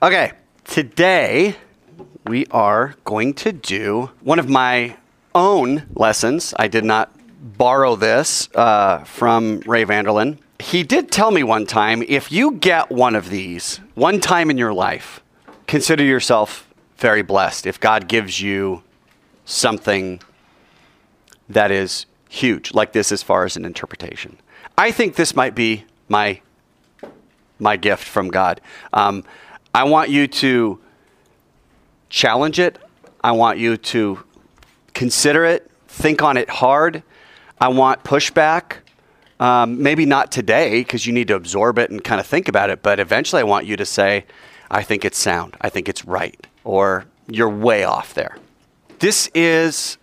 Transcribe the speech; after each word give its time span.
Okay, 0.00 0.30
today 0.62 1.56
we 2.24 2.46
are 2.52 2.94
going 3.04 3.34
to 3.34 3.50
do 3.50 4.10
one 4.20 4.38
of 4.38 4.48
my 4.48 4.96
own 5.34 5.88
lessons. 5.96 6.54
I 6.56 6.68
did 6.68 6.84
not 6.84 7.12
borrow 7.58 7.96
this 7.96 8.48
uh, 8.54 9.02
from 9.02 9.58
Ray 9.66 9.82
Vander 9.82 10.12
Laan. 10.12 10.38
He 10.60 10.84
did 10.84 11.10
tell 11.10 11.32
me 11.32 11.42
one 11.42 11.66
time 11.66 12.04
if 12.06 12.30
you 12.30 12.52
get 12.52 12.92
one 12.92 13.16
of 13.16 13.28
these 13.28 13.80
one 13.94 14.20
time 14.20 14.50
in 14.50 14.56
your 14.56 14.72
life, 14.72 15.20
consider 15.66 16.04
yourself 16.04 16.72
very 16.98 17.22
blessed 17.22 17.66
if 17.66 17.80
God 17.80 18.06
gives 18.06 18.40
you 18.40 18.84
something 19.46 20.20
that 21.48 21.72
is 21.72 22.06
huge, 22.28 22.72
like 22.72 22.92
this 22.92 23.10
as 23.10 23.24
far 23.24 23.44
as 23.44 23.56
an 23.56 23.64
interpretation. 23.64 24.38
I 24.76 24.92
think 24.92 25.16
this 25.16 25.34
might 25.34 25.56
be 25.56 25.86
my 26.08 26.40
my 27.58 27.76
gift 27.76 28.04
from 28.04 28.28
God. 28.28 28.60
Um, 28.92 29.24
I 29.74 29.84
want 29.84 30.10
you 30.10 30.26
to 30.26 30.78
challenge 32.08 32.58
it. 32.58 32.78
I 33.22 33.32
want 33.32 33.58
you 33.58 33.76
to 33.76 34.24
consider 34.94 35.44
it, 35.44 35.70
think 35.86 36.22
on 36.22 36.36
it 36.36 36.48
hard. 36.48 37.02
I 37.60 37.68
want 37.68 38.04
pushback. 38.04 38.78
Um, 39.40 39.82
maybe 39.82 40.04
not 40.04 40.32
today 40.32 40.80
because 40.80 41.06
you 41.06 41.12
need 41.12 41.28
to 41.28 41.36
absorb 41.36 41.78
it 41.78 41.90
and 41.90 42.02
kind 42.02 42.20
of 42.20 42.26
think 42.26 42.48
about 42.48 42.70
it, 42.70 42.82
but 42.82 42.98
eventually 42.98 43.40
I 43.40 43.44
want 43.44 43.66
you 43.66 43.76
to 43.76 43.86
say, 43.86 44.24
I 44.70 44.82
think 44.82 45.04
it's 45.04 45.18
sound. 45.18 45.56
I 45.60 45.68
think 45.68 45.88
it's 45.88 46.04
right. 46.04 46.44
Or 46.64 47.04
you're 47.28 47.48
way 47.48 47.84
off 47.84 48.14
there. 48.14 48.36
This 48.98 49.30
is 49.34 49.96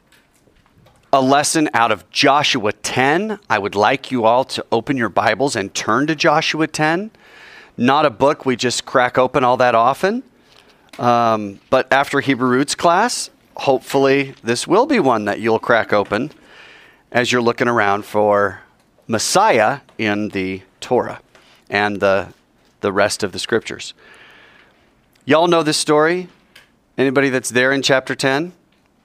a 1.12 1.22
lesson 1.22 1.70
out 1.74 1.92
of 1.92 2.10
Joshua 2.12 2.72
10. 2.72 3.40
I 3.50 3.60
would 3.60 3.76
like 3.76 4.12
you 4.12 4.26
all 4.26 4.46
to 4.46 4.66
open 4.72 4.96
your 4.96 5.10
Bibles 5.10 5.56
and 5.56 5.74
turn 5.74 6.08
to 6.08 6.16
Joshua 6.16 6.68
10. 6.68 7.12
Not 7.78 8.06
a 8.06 8.10
book 8.10 8.46
we 8.46 8.56
just 8.56 8.86
crack 8.86 9.18
open 9.18 9.44
all 9.44 9.58
that 9.58 9.76
often. 9.76 10.24
Um, 10.98 11.60
but 11.70 11.92
after 11.92 12.22
Hebrew 12.22 12.48
Roots 12.48 12.74
class, 12.74 13.30
hopefully 13.58 14.34
this 14.44 14.66
will 14.66 14.86
be 14.86 15.00
one 15.00 15.26
that 15.26 15.40
you'll 15.40 15.60
crack 15.60 15.92
open 15.92 16.32
as 17.12 17.32
you're 17.32 17.42
looking 17.42 17.68
around 17.68 18.06
for 18.06 18.62
Messiah 19.08 19.82
in 19.98 20.30
the 20.30 20.62
Torah 20.80 21.22
and 21.70 22.00
the, 22.00 22.34
the 22.80 22.94
rest 22.94 23.24
of 23.24 23.34
the 23.34 23.40
scriptures. 23.40 23.94
Y'all 25.26 25.48
know 25.48 25.64
this 25.64 25.78
story? 25.78 26.30
Anybody 26.98 27.30
that's 27.30 27.50
there 27.50 27.74
in 27.74 27.82
chapter 27.82 28.16
10? 28.16 28.54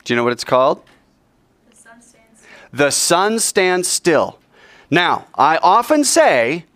Do 0.05 0.13
you 0.13 0.17
know 0.17 0.23
what 0.23 0.33
it's 0.33 0.45
called? 0.45 0.83
The 1.71 1.77
sun 1.77 2.03
stands 2.03 2.41
still. 2.41 2.79
The 2.79 2.91
sun 2.91 3.39
stands 3.41 3.89
still. 3.89 4.39
Now, 4.91 5.27
I 5.35 5.57
often 5.57 6.05
say 6.05 6.67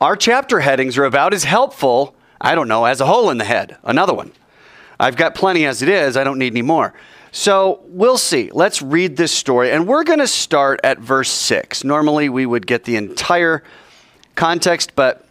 our 0.00 0.16
chapter 0.16 0.60
headings 0.60 0.98
are 0.98 1.04
about 1.04 1.32
as 1.34 1.44
helpful, 1.44 2.14
I 2.40 2.54
don't 2.54 2.68
know, 2.68 2.84
as 2.84 3.00
a 3.00 3.06
hole 3.06 3.30
in 3.30 3.38
the 3.38 3.44
head. 3.44 3.76
Another 3.84 4.14
one. 4.14 4.32
I've 4.98 5.16
got 5.16 5.34
plenty 5.34 5.66
as 5.66 5.82
it 5.82 5.88
is, 5.88 6.16
I 6.16 6.24
don't 6.24 6.38
need 6.38 6.52
any 6.52 6.62
more. 6.62 6.94
So 7.32 7.80
we'll 7.86 8.18
see. 8.18 8.50
Let's 8.52 8.80
read 8.80 9.16
this 9.16 9.32
story, 9.32 9.72
and 9.72 9.88
we're 9.88 10.04
going 10.04 10.20
to 10.20 10.28
start 10.28 10.80
at 10.84 11.00
verse 11.00 11.30
6. 11.30 11.82
Normally, 11.82 12.28
we 12.28 12.46
would 12.46 12.66
get 12.66 12.84
the 12.84 12.96
entire 12.96 13.64
context, 14.36 14.94
but 14.94 15.26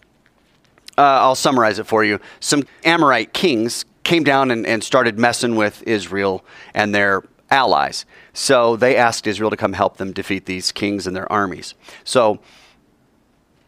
uh, 0.98 1.02
I'll 1.02 1.36
summarize 1.36 1.80
it 1.80 1.88
for 1.88 2.04
you. 2.04 2.20
Some 2.40 2.64
Amorite 2.84 3.34
kings 3.34 3.86
came 4.04 4.24
down 4.24 4.52
and, 4.52 4.68
and 4.68 4.84
started 4.84 5.18
messing 5.18 5.56
with 5.56 5.82
Israel 5.84 6.44
and 6.74 6.94
their 6.94 7.24
allies. 7.50 8.06
So 8.34 8.76
they 8.76 8.98
asked 8.98 9.26
Israel 9.26 9.50
to 9.50 9.58
come 9.58 9.74
help 9.74 9.98
them 9.98 10.12
defeat 10.12 10.46
these 10.46 10.72
kings 10.72 11.08
and 11.08 11.16
their 11.16 11.32
armies. 11.32 11.74
So, 12.04 12.40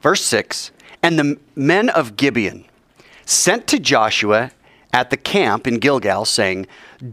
verse 0.01 0.23
6 0.25 0.71
And 1.05 1.19
the 1.19 1.37
men 1.55 1.89
of 1.89 2.17
Gibeon 2.17 2.65
sent 3.27 3.67
to 3.67 3.77
Joshua 3.77 4.49
at 4.91 5.11
the 5.11 5.17
camp 5.17 5.67
in 5.67 5.77
Gilgal, 5.77 6.25
saying, 6.25 6.65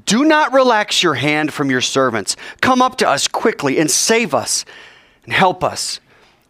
Do 0.07 0.25
not 0.25 0.55
relax 0.55 1.03
your 1.03 1.13
hand 1.13 1.53
from 1.53 1.71
your 1.71 1.83
servants. 1.83 2.35
Come 2.63 2.81
up 2.81 2.97
to 2.97 3.07
us 3.07 3.29
quickly 3.29 3.79
and 3.79 3.91
save 3.91 4.33
us 4.33 4.65
and 5.25 5.35
help 5.35 5.63
us. 5.63 6.01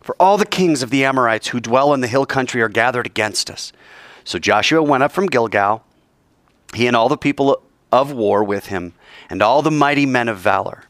For 0.02 0.14
all 0.20 0.38
the 0.38 0.46
kings 0.46 0.84
of 0.84 0.90
the 0.90 1.04
Amorites 1.04 1.48
who 1.48 1.58
dwell 1.58 1.92
in 1.92 2.00
the 2.00 2.06
hill 2.06 2.26
country 2.26 2.62
are 2.62 2.68
gathered 2.68 3.06
against 3.06 3.50
us. 3.50 3.72
So 4.22 4.38
Joshua 4.38 4.80
went 4.80 5.02
up 5.02 5.10
from 5.10 5.26
Gilgal, 5.26 5.82
he 6.74 6.86
and 6.86 6.94
all 6.94 7.08
the 7.08 7.16
people 7.16 7.60
of 7.90 8.12
war 8.12 8.44
with 8.44 8.66
him, 8.66 8.94
and 9.28 9.42
all 9.42 9.62
the 9.62 9.70
mighty 9.72 10.06
men 10.06 10.28
of 10.28 10.38
valor. 10.38 10.84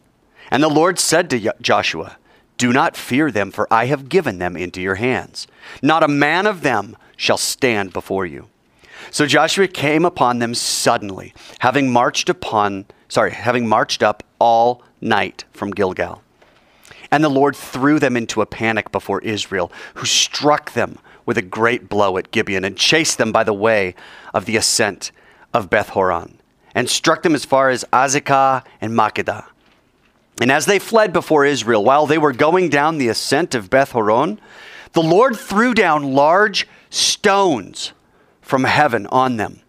And 0.51 0.63
the 0.63 0.69
Lord 0.69 0.99
said 0.99 1.31
to 1.31 1.55
Joshua, 1.63 2.19
Do 2.63 2.73
not 2.73 2.97
fear 2.97 3.33
them, 3.33 3.51
for 3.51 3.67
I 3.73 3.87
have 3.87 4.09
given 4.09 4.39
them 4.39 4.57
into 4.57 4.81
your 4.81 4.95
hands. 4.95 5.49
Not 5.83 6.05
a 6.05 6.07
man 6.07 6.47
of 6.47 6.61
them 6.61 6.97
shall 7.17 7.37
stand 7.37 7.93
before 7.93 8.25
you. 8.25 8.51
So 9.11 9.27
Joshua 9.27 9.67
came 9.67 10.05
upon 10.05 10.39
them 10.39 10.55
suddenly, 10.55 11.35
having 11.59 11.91
marched 11.91 12.29
upon, 12.29 12.87
sorry, 13.09 13.33
having 13.33 13.67
marched 13.67 14.01
up 14.01 14.23
all 14.39 14.85
night 15.01 15.45
from 15.51 15.73
Gilgal. 15.73 16.23
And 17.11 17.25
the 17.25 17.29
Lord 17.29 17.57
threw 17.57 17.99
them 17.99 18.17
into 18.17 18.41
a 18.41 18.47
panic 18.47 18.93
before 18.93 19.21
Israel, 19.23 19.73
who 19.95 20.07
struck 20.07 20.75
them 20.75 21.01
with 21.27 21.37
a 21.37 21.43
great 21.43 21.89
blow 21.89 22.17
at 22.17 22.31
Gibeon 22.31 22.65
and 22.65 22.77
chased 22.77 23.19
them 23.19 23.33
by 23.33 23.43
the 23.43 23.53
way 23.53 23.97
of 24.33 24.45
the 24.45 24.57
ascent 24.57 25.11
of 25.53 25.69
Beth 25.69 25.89
Horon, 25.89 26.39
and 26.77 26.89
struck 26.89 27.25
them 27.25 27.35
as 27.35 27.45
far 27.45 27.71
as 27.71 27.85
Azekah 27.93 28.65
and 28.81 28.93
Makkedah. 28.93 29.47
And 30.41 30.51
as 30.51 30.67
they 30.67 30.79
fled 30.79 31.13
before 31.13 31.45
Israel, 31.45 31.85
while 31.85 32.07
they 32.07 32.19
were 32.19 32.33
going 32.33 32.69
down 32.69 32.99
the 32.99 33.09
ascent 33.09 33.55
of 33.55 33.71
Beth 33.71 33.93
Horon, 33.93 34.41
the 34.93 35.03
Lord 35.03 35.37
threw 35.37 35.75
down 35.75 36.15
large 36.15 36.67
stones 36.91 37.93
from 38.41 38.65
heaven 38.65 39.07
on 39.09 39.37
them, 39.37 39.61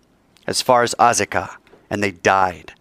as 0.47 0.61
far 0.61 0.83
as 0.83 0.95
Azekah, 0.99 1.55
and 1.89 2.01
they 2.01 2.11
died. 2.11 2.73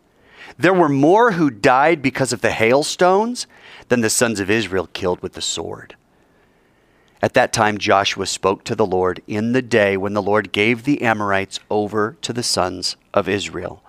There 0.58 0.74
were 0.74 0.88
more 0.88 1.32
who 1.32 1.50
died 1.50 2.02
because 2.02 2.32
of 2.32 2.40
the 2.40 2.50
hailstones 2.50 3.46
than 3.88 4.00
the 4.00 4.10
sons 4.10 4.40
of 4.40 4.50
Israel 4.50 4.88
killed 4.92 5.20
with 5.22 5.32
the 5.32 5.40
sword. 5.40 5.96
At 7.20 7.34
that 7.34 7.52
time, 7.52 7.78
Joshua 7.78 8.26
spoke 8.26 8.64
to 8.64 8.74
the 8.74 8.86
Lord 8.86 9.22
in 9.28 9.52
the 9.52 9.62
day 9.62 9.96
when 9.96 10.12
the 10.12 10.22
Lord 10.22 10.50
gave 10.50 10.82
the 10.82 11.02
Amorites 11.02 11.60
over 11.70 12.16
to 12.22 12.32
the 12.32 12.42
sons 12.42 12.96
of 13.14 13.28
Israel. 13.28 13.82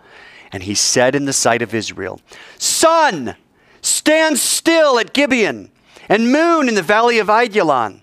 And 0.52 0.64
he 0.64 0.76
said 0.76 1.16
in 1.16 1.26
the 1.26 1.34
sight 1.34 1.64
of 1.64 1.74
Israel, 1.74 2.22
Sun, 2.60 3.36
stand 3.84 4.40
still 4.40 4.98
at 4.98 5.14
Gibeon, 5.14 5.70
and 6.10 6.32
moon 6.32 6.68
in 6.68 6.74
the 6.74 6.82
valley 6.82 7.20
of 7.20 7.28
Aijalon. 7.28 8.02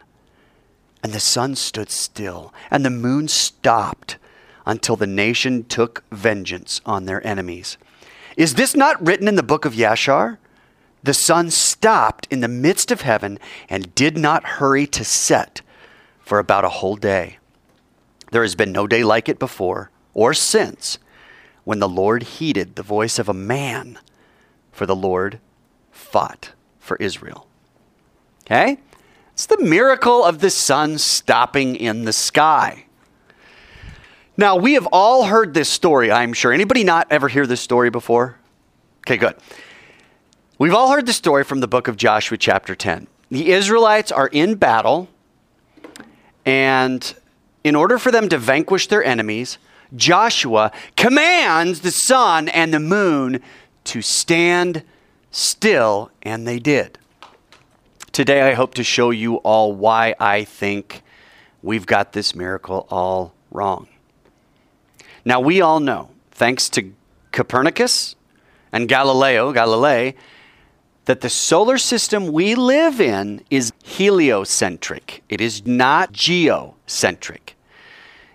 And 1.03 1.13
the 1.13 1.21
sun 1.21 1.57
stood 1.57 1.91
still, 1.91 2.55
and 2.71 2.85
the 2.85 2.91
moon 2.91 3.27
stopped 3.27 4.17
until 4.65 4.95
the 4.95 5.07
nation 5.07 5.65
took 5.65 6.05
vengeance 6.13 6.81
on 6.87 7.07
their 7.07 7.27
enemies. 7.27 7.77
Is 8.37 8.55
this 8.55 8.77
not 8.77 9.05
written 9.05 9.27
in 9.27 9.35
the 9.35 9.43
book 9.43 9.65
of 9.65 9.75
Yashar? 9.75 10.39
The 11.03 11.15
sun 11.15 11.51
stopped 11.51 12.29
in 12.31 12.41
the 12.41 12.49
midst 12.49 12.91
of 12.91 13.01
heaven 13.01 13.39
and 13.69 13.95
did 13.95 14.17
not 14.17 14.45
hurry 14.45 14.87
to 14.89 15.05
set 15.05 15.63
for 16.21 16.39
about 16.39 16.65
a 16.65 16.69
whole 16.69 16.97
day. 16.97 17.39
There 18.31 18.43
has 18.43 18.55
been 18.55 18.71
no 18.71 18.87
day 18.87 19.03
like 19.03 19.29
it 19.29 19.39
before 19.39 19.91
or 20.15 20.35
since 20.35 20.99
when 21.65 21.79
the 21.79 21.89
Lord 21.89 22.23
heeded 22.23 22.77
the 22.77 22.83
voice 22.83 23.19
of 23.19 23.29
a 23.29 23.35
man, 23.35 23.99
for 24.73 24.87
the 24.87 24.97
Lord 24.97 25.41
fought 26.01 26.53
for 26.79 26.97
Israel. 26.97 27.47
Okay? 28.45 28.79
It's 29.33 29.47
the 29.47 29.63
miracle 29.63 30.25
of 30.25 30.41
the 30.41 30.51
sun 30.51 30.99
stopping 30.99 31.77
in 31.77 32.05
the 32.05 32.13
sky. 32.13 32.87
Now, 34.37 34.57
we 34.57 34.75
have 34.75 34.89
all 34.93 35.25
heard 35.25 35.55
this 35.55 35.69
story, 35.69 36.11
I'm 36.11 36.33
sure. 36.33 36.53
Anybody 36.53 36.83
not 36.83 37.07
ever 37.11 37.29
hear 37.29 37.47
this 37.47 37.61
story 37.61 37.91
before? 37.91 38.39
Okay, 39.01 39.17
good. 39.17 39.37
We've 40.59 40.75
all 40.75 40.91
heard 40.91 41.07
the 41.07 41.13
story 41.13 41.45
from 41.45 41.61
the 41.61 41.69
book 41.69 41.89
of 41.89 41.97
Joshua, 41.97 42.39
chapter 42.39 42.75
10. 42.75 43.07
The 43.31 43.53
Israelites 43.53 44.11
are 44.11 44.29
in 44.29 44.57
battle, 44.57 45.09
and 46.45 47.15
in 47.63 47.77
order 47.77 47.99
for 47.99 48.11
them 48.11 48.29
to 48.31 48.39
vanquish 48.39 48.89
their 48.89 49.05
enemies, 49.05 49.59
Joshua 49.95 50.73
commands 50.97 51.81
the 51.81 51.91
sun 51.91 52.49
and 52.49 52.75
the 52.75 52.81
moon 52.81 53.41
to 53.85 54.03
stand 54.03 54.83
still, 55.31 56.11
and 56.23 56.47
they 56.47 56.59
did. 56.59 56.99
Today, 58.13 58.51
I 58.51 58.55
hope 58.55 58.75
to 58.75 58.85
show 58.85 59.11
you 59.11 59.37
all 59.37 59.73
why 59.73 60.15
I 60.19 60.45
think 60.45 61.03
we've 61.63 61.87
got 61.87 62.13
this 62.13 62.35
miracle 62.35 62.87
all 62.91 63.35
wrong. 63.51 63.89
Now, 65.25 65.41
we 65.41 65.61
all 65.61 65.81
know, 65.81 66.11
thanks 66.31 66.69
to 66.71 66.93
Copernicus 67.33 68.17
and 68.73 68.89
Galileo 68.89 69.53
Galilei, 69.53 70.15
that 71.05 71.21
the 71.21 71.29
solar 71.29 71.79
system 71.79 72.33
we 72.33 72.55
live 72.55 73.01
in 73.01 73.43
is 73.51 73.73
heliocentric. 73.83 75.23
It 75.29 75.41
is 75.41 75.67
not 75.67 76.13
geocentric. 76.13 77.55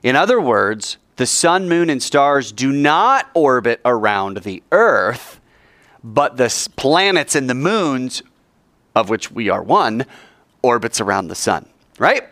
In 0.03 0.15
other 0.15 0.39
words, 0.39 0.97
the 1.15 1.25
sun, 1.25 1.69
moon, 1.69 1.89
and 1.89 2.03
stars 2.03 2.51
do 2.51 2.71
not 2.71 3.29
orbit 3.33 3.79
around 3.85 4.37
the 4.37 4.61
Earth, 4.71 5.39
but 6.05 6.37
the 6.37 6.69
planets 6.75 7.35
and 7.35 7.49
the 7.49 7.55
moons, 7.55 8.21
of 8.95 9.09
which 9.09 9.31
we 9.31 9.49
are 9.49 9.63
one, 9.63 10.05
orbits 10.61 11.01
around 11.01 11.27
the 11.27 11.35
sun, 11.35 11.67
right? 11.97 12.23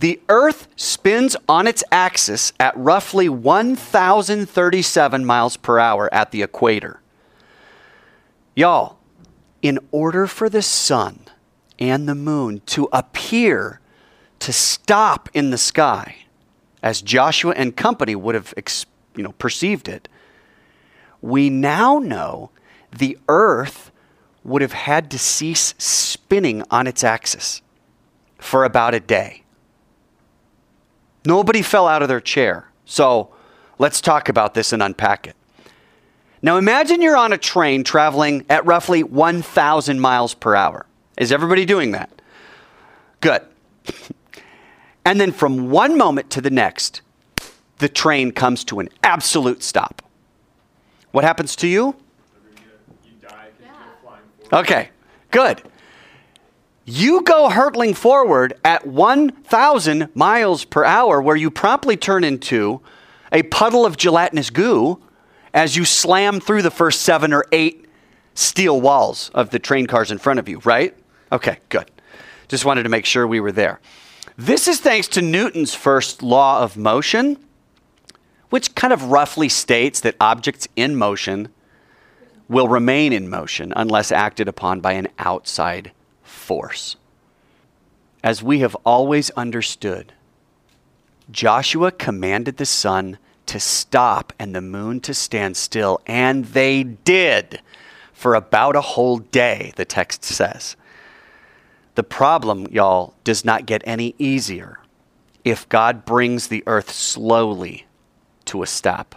The 0.03 0.19
earth 0.27 0.67
spins 0.75 1.37
on 1.47 1.65
its 1.65 1.81
axis 1.89 2.51
at 2.59 2.75
roughly 2.75 3.29
1,037 3.29 5.23
miles 5.23 5.55
per 5.55 5.79
hour 5.79 6.13
at 6.13 6.31
the 6.31 6.43
equator. 6.43 6.99
Y'all, 8.53 8.97
in 9.61 9.79
order 9.91 10.27
for 10.27 10.49
the 10.49 10.61
sun 10.61 11.21
and 11.79 12.05
the 12.05 12.15
moon 12.15 12.61
to 12.65 12.89
appear 12.91 13.79
to 14.39 14.51
stop 14.51 15.29
in 15.33 15.51
the 15.51 15.57
sky, 15.57 16.17
as 16.81 17.01
Joshua 17.01 17.53
and 17.55 17.73
company 17.73 18.13
would 18.13 18.35
have 18.35 18.53
you 19.15 19.23
know, 19.23 19.31
perceived 19.31 19.87
it, 19.87 20.09
we 21.21 21.49
now 21.49 21.99
know 21.99 22.49
the 22.91 23.17
earth 23.29 23.89
would 24.43 24.61
have 24.61 24.73
had 24.73 25.09
to 25.11 25.17
cease 25.17 25.73
spinning 25.77 26.61
on 26.69 26.87
its 26.87 27.05
axis 27.05 27.61
for 28.37 28.65
about 28.65 28.93
a 28.93 28.99
day. 28.99 29.42
Nobody 31.25 31.61
fell 31.61 31.87
out 31.87 32.01
of 32.01 32.07
their 32.07 32.21
chair. 32.21 32.67
So 32.85 33.29
let's 33.79 34.01
talk 34.01 34.29
about 34.29 34.53
this 34.53 34.73
and 34.73 34.83
unpack 34.83 35.27
it. 35.27 35.35
Now 36.41 36.57
imagine 36.57 37.01
you're 37.01 37.15
on 37.15 37.31
a 37.31 37.37
train 37.37 37.83
traveling 37.83 38.45
at 38.49 38.65
roughly 38.65 39.01
1,000 39.01 39.99
miles 39.99 40.33
per 40.33 40.55
hour. 40.55 40.85
Is 41.17 41.31
everybody 41.31 41.65
doing 41.65 41.91
that? 41.91 42.09
Good. 43.21 43.41
and 45.05 45.21
then 45.21 45.31
from 45.31 45.69
one 45.69 45.97
moment 45.97 46.29
to 46.31 46.41
the 46.41 46.49
next, 46.49 47.01
the 47.77 47.87
train 47.87 48.31
comes 48.31 48.63
to 48.65 48.79
an 48.79 48.89
absolute 49.03 49.63
stop. 49.63 50.01
What 51.11 51.23
happens 51.23 51.55
to 51.57 51.67
you? 51.67 51.95
Okay, 54.51 54.89
good. 55.31 55.61
You 56.85 57.21
go 57.23 57.49
hurtling 57.49 57.93
forward 57.93 58.55
at 58.65 58.85
1,000 58.85 60.13
miles 60.13 60.65
per 60.65 60.83
hour, 60.83 61.21
where 61.21 61.35
you 61.35 61.49
promptly 61.49 61.95
turn 61.95 62.25
into 62.25 62.81
a 63.31 63.43
puddle 63.43 63.85
of 63.85 63.95
gelatinous 63.95 64.49
goo 64.49 65.01
as 65.53 65.77
you 65.77 65.85
slam 65.85 66.41
through 66.41 66.61
the 66.61 66.71
first 66.71 67.01
seven 67.01 67.31
or 67.31 67.45
eight 67.53 67.85
steel 68.33 68.81
walls 68.81 69.31
of 69.33 69.51
the 69.51 69.59
train 69.59 69.87
cars 69.87 70.11
in 70.11 70.17
front 70.17 70.39
of 70.39 70.49
you, 70.49 70.59
right? 70.65 70.93
Okay, 71.31 71.59
good. 71.69 71.89
Just 72.49 72.65
wanted 72.65 72.83
to 72.83 72.89
make 72.89 73.05
sure 73.05 73.25
we 73.25 73.39
were 73.39 73.51
there. 73.51 73.79
This 74.35 74.67
is 74.67 74.81
thanks 74.81 75.07
to 75.09 75.21
Newton's 75.21 75.73
first 75.73 76.21
law 76.21 76.61
of 76.61 76.75
motion, 76.75 77.37
which 78.49 78.75
kind 78.75 78.91
of 78.91 79.05
roughly 79.05 79.47
states 79.47 80.01
that 80.01 80.15
objects 80.19 80.67
in 80.75 80.95
motion 80.95 81.47
will 82.49 82.67
remain 82.67 83.13
in 83.13 83.29
motion 83.29 83.71
unless 83.75 84.11
acted 84.11 84.49
upon 84.49 84.81
by 84.81 84.93
an 84.93 85.07
outside 85.17 85.91
force. 86.43 86.95
As 88.23 88.43
we 88.43 88.59
have 88.59 88.75
always 88.85 89.29
understood, 89.31 90.13
Joshua 91.31 91.91
commanded 91.91 92.57
the 92.57 92.65
sun 92.65 93.17
to 93.45 93.59
stop 93.59 94.33
and 94.37 94.55
the 94.55 94.61
moon 94.61 94.99
to 95.01 95.13
stand 95.13 95.57
still. 95.57 95.99
And 96.05 96.45
they 96.45 96.83
did 96.83 97.61
for 98.13 98.35
about 98.35 98.75
a 98.75 98.81
whole 98.81 99.17
day, 99.17 99.73
the 99.75 99.85
text 99.85 100.23
says. 100.23 100.75
The 101.95 102.03
problem, 102.03 102.67
y'all, 102.71 103.13
does 103.23 103.43
not 103.43 103.65
get 103.65 103.81
any 103.85 104.15
easier 104.17 104.79
if 105.43 105.67
God 105.67 106.05
brings 106.05 106.47
the 106.47 106.63
earth 106.65 106.91
slowly 106.91 107.85
to 108.45 108.63
a 108.63 108.67
stop 108.67 109.15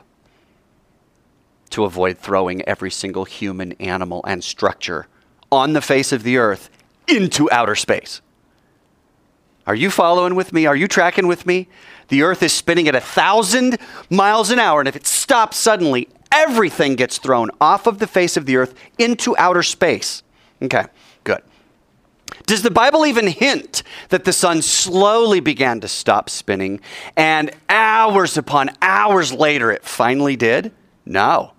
to 1.70 1.84
avoid 1.84 2.19
throwing 2.19 2.62
every 2.62 2.90
single 2.90 3.25
human, 3.25 3.73
animal, 3.75 4.25
and 4.26 4.43
structure 4.43 5.06
on 5.50 5.73
the 5.73 5.81
face 5.81 6.12
of 6.12 6.23
the 6.23 6.37
earth 6.37 6.70
into 7.08 7.50
outer 7.50 7.75
space. 7.75 8.20
Are 9.67 9.75
you 9.75 9.91
following 9.91 10.35
with 10.35 10.53
me? 10.53 10.67
Are 10.67 10.76
you 10.76 10.87
tracking 10.87 11.26
with 11.26 11.44
me? 11.44 11.69
The 12.08 12.23
earth 12.23 12.43
is 12.43 12.53
spinning 12.53 12.87
at 12.87 12.94
a 12.94 13.00
thousand 13.00 13.79
miles 14.08 14.50
an 14.50 14.61
hour, 14.61 14.81
and 14.81 14.88
if 14.88 14.94
it 14.94 15.06
stops 15.06 15.56
suddenly, 15.56 16.08
everything 16.31 16.94
gets 16.94 17.19
thrown 17.19 17.50
off 17.61 17.87
of 17.87 17.99
the 17.99 18.06
face 18.06 18.37
of 18.37 18.47
the 18.47 18.56
earth 18.56 18.75
into 18.99 19.37
outer 19.37 19.64
space. 19.64 20.23
Okay, 20.62 20.85
good. 21.25 21.43
Does 22.47 22.62
the 22.62 22.70
Bible 22.70 23.06
even 23.06 23.26
hint 23.26 23.82
that 24.11 24.25
the 24.25 24.32
sun 24.32 24.62
slowly 24.62 25.41
began 25.41 25.81
to 25.81 25.88
stop 25.88 26.31
spinning 26.31 26.81
and 27.17 27.50
hours 27.69 28.37
upon 28.37 28.70
hours 28.81 29.32
later 29.32 29.73
it 29.73 29.85
finally 29.85 30.37
did? 30.37 30.73
No. 31.05 31.52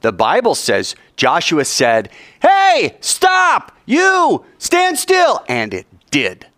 The 0.00 0.12
Bible 0.12 0.56
says 0.56 0.96
Joshua 1.22 1.64
said, 1.64 2.08
Hey, 2.40 2.96
stop! 2.98 3.70
You, 3.86 4.44
stand 4.58 4.98
still! 4.98 5.44
And 5.46 5.72
it 5.72 5.86
did. 6.10 6.48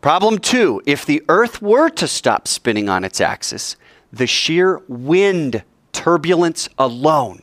Problem 0.00 0.38
two 0.38 0.80
if 0.86 1.04
the 1.04 1.24
earth 1.28 1.60
were 1.60 1.88
to 1.88 2.06
stop 2.06 2.46
spinning 2.46 2.88
on 2.88 3.02
its 3.02 3.20
axis, 3.20 3.74
the 4.12 4.28
sheer 4.28 4.80
wind 4.86 5.64
turbulence 5.90 6.68
alone 6.78 7.42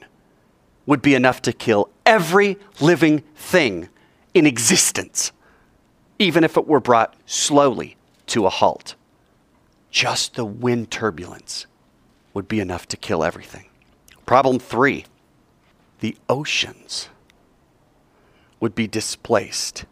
would 0.85 1.01
be 1.01 1.15
enough 1.15 1.41
to 1.41 1.51
kill 1.51 1.89
every 2.05 2.57
living 2.79 3.19
thing 3.35 3.89
in 4.33 4.47
existence, 4.47 5.33
even 6.17 6.45
if 6.45 6.55
it 6.55 6.65
were 6.65 6.79
brought 6.79 7.13
slowly 7.25 7.97
to 8.27 8.45
a 8.45 8.49
halt. 8.49 8.95
Just 9.91 10.35
the 10.35 10.45
wind 10.45 10.91
turbulence 10.91 11.65
would 12.33 12.47
be 12.47 12.61
enough 12.61 12.87
to 12.87 12.95
kill 12.95 13.21
everything. 13.21 13.65
Problem 14.25 14.59
three 14.59 15.03
the 16.03 16.17
oceans 16.27 17.07
would 18.59 18.75
be 18.75 18.87
displaced, 18.87 19.85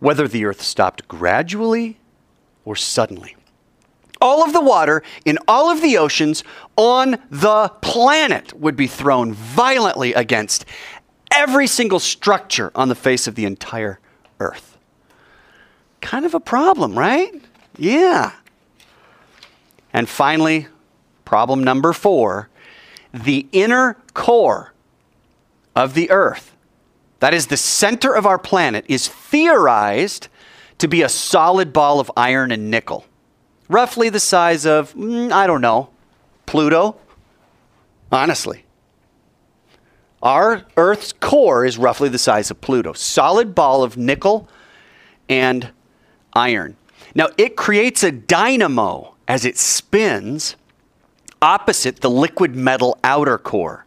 whether 0.00 0.28
the 0.28 0.44
earth 0.44 0.60
stopped 0.60 1.08
gradually 1.08 1.98
or 2.66 2.76
suddenly. 2.76 3.34
All 4.20 4.44
of 4.44 4.52
the 4.52 4.60
water 4.60 5.02
in 5.24 5.38
all 5.48 5.70
of 5.70 5.80
the 5.80 5.96
oceans 5.96 6.44
on 6.76 7.16
the 7.30 7.72
planet 7.80 8.52
would 8.52 8.76
be 8.76 8.86
thrown 8.86 9.32
violently 9.32 10.12
against 10.12 10.66
every 11.30 11.66
single 11.66 12.00
structure 12.00 12.70
on 12.74 12.90
the 12.90 12.94
face 12.94 13.26
of 13.26 13.34
the 13.34 13.46
entire 13.46 13.98
earth. 14.38 14.76
Kind 16.02 16.26
of 16.26 16.34
a 16.34 16.40
problem, 16.40 16.98
right? 16.98 17.32
Yeah. 17.78 18.32
And 19.90 20.06
finally, 20.06 20.66
problem 21.24 21.64
number 21.64 21.94
four 21.94 22.50
the 23.14 23.46
inner 23.52 23.96
core 24.12 24.74
of 25.76 25.94
the 25.94 26.10
earth, 26.10 26.56
that 27.20 27.34
is 27.34 27.46
the 27.46 27.56
center 27.56 28.12
of 28.14 28.26
our 28.26 28.38
planet, 28.38 28.84
is 28.88 29.06
theorized 29.06 30.28
to 30.78 30.88
be 30.88 31.02
a 31.02 31.08
solid 31.08 31.72
ball 31.72 32.00
of 32.00 32.10
iron 32.16 32.50
and 32.50 32.70
nickel, 32.70 33.04
roughly 33.68 34.08
the 34.08 34.20
size 34.20 34.66
of, 34.66 34.94
mm, 34.94 35.30
I 35.30 35.46
don't 35.46 35.60
know, 35.60 35.90
Pluto. 36.46 36.96
Honestly. 38.10 38.64
Our 40.22 40.64
Earth's 40.76 41.12
core 41.12 41.64
is 41.64 41.76
roughly 41.76 42.08
the 42.08 42.18
size 42.18 42.50
of 42.50 42.60
Pluto. 42.60 42.92
Solid 42.94 43.54
ball 43.54 43.82
of 43.82 43.96
nickel 43.96 44.48
and 45.28 45.70
iron. 46.32 46.76
Now, 47.14 47.28
it 47.36 47.56
creates 47.56 48.02
a 48.02 48.12
dynamo 48.12 49.14
as 49.28 49.44
it 49.44 49.58
spins 49.58 50.56
opposite 51.42 52.00
the 52.00 52.10
liquid 52.10 52.54
metal 52.56 52.98
outer 53.04 53.38
core. 53.38 53.85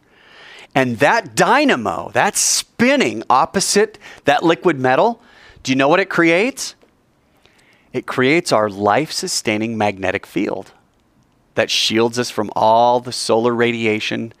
And 0.74 0.98
that 0.98 1.34
dynamo, 1.34 2.10
that 2.14 2.36
spinning 2.36 3.22
opposite 3.28 3.98
that 4.24 4.42
liquid 4.42 4.78
metal, 4.78 5.20
do 5.62 5.72
you 5.72 5.76
know 5.76 5.88
what 5.88 6.00
it 6.00 6.08
creates? 6.08 6.74
It 7.92 8.06
creates 8.06 8.52
our 8.52 8.70
life 8.70 9.10
sustaining 9.10 9.76
magnetic 9.76 10.26
field 10.26 10.72
that 11.56 11.70
shields 11.70 12.18
us 12.18 12.30
from 12.30 12.50
all 12.54 13.00
the 13.00 13.12
solar 13.12 13.52
radiation 13.52 14.32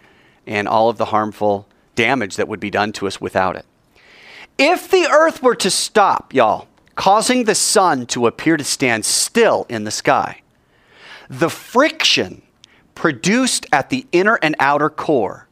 and 0.46 0.68
all 0.68 0.88
of 0.88 0.98
the 0.98 1.06
harmful 1.06 1.66
damage 1.96 2.36
that 2.36 2.48
would 2.48 2.60
be 2.60 2.70
done 2.70 2.92
to 2.92 3.06
us 3.06 3.20
without 3.20 3.56
it. 3.56 3.66
If 4.56 4.88
the 4.90 5.08
earth 5.10 5.42
were 5.42 5.56
to 5.56 5.70
stop, 5.70 6.32
y'all, 6.32 6.68
causing 6.94 7.44
the 7.44 7.54
sun 7.54 8.06
to 8.06 8.26
appear 8.26 8.56
to 8.56 8.64
stand 8.64 9.04
still 9.04 9.66
in 9.68 9.84
the 9.84 9.90
sky. 9.90 10.42
The 11.28 11.50
friction 11.50 12.42
produced 12.94 13.66
at 13.72 13.90
the 13.90 14.06
inner 14.12 14.38
and 14.42 14.54
outer 14.58 14.90
core 14.90 15.48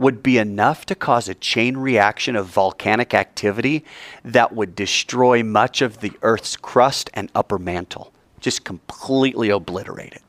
would 0.00 0.22
be 0.22 0.38
enough 0.38 0.86
to 0.86 0.94
cause 0.94 1.28
a 1.28 1.34
chain 1.34 1.76
reaction 1.76 2.34
of 2.34 2.46
volcanic 2.46 3.12
activity 3.12 3.84
that 4.24 4.54
would 4.54 4.74
destroy 4.74 5.42
much 5.42 5.82
of 5.82 6.00
the 6.00 6.12
Earth's 6.22 6.56
crust 6.56 7.10
and 7.12 7.30
upper 7.34 7.58
mantle, 7.58 8.12
just 8.40 8.64
completely 8.64 9.50
obliterate 9.50 10.14
it. 10.14 10.22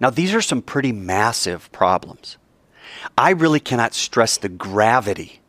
Now, 0.00 0.10
these 0.10 0.32
are 0.32 0.40
some 0.40 0.62
pretty 0.62 0.92
massive 0.92 1.70
problems. 1.72 2.38
I 3.16 3.30
really 3.30 3.60
cannot 3.60 3.94
stress 3.94 4.36
the 4.38 4.48
gravity 4.48 5.40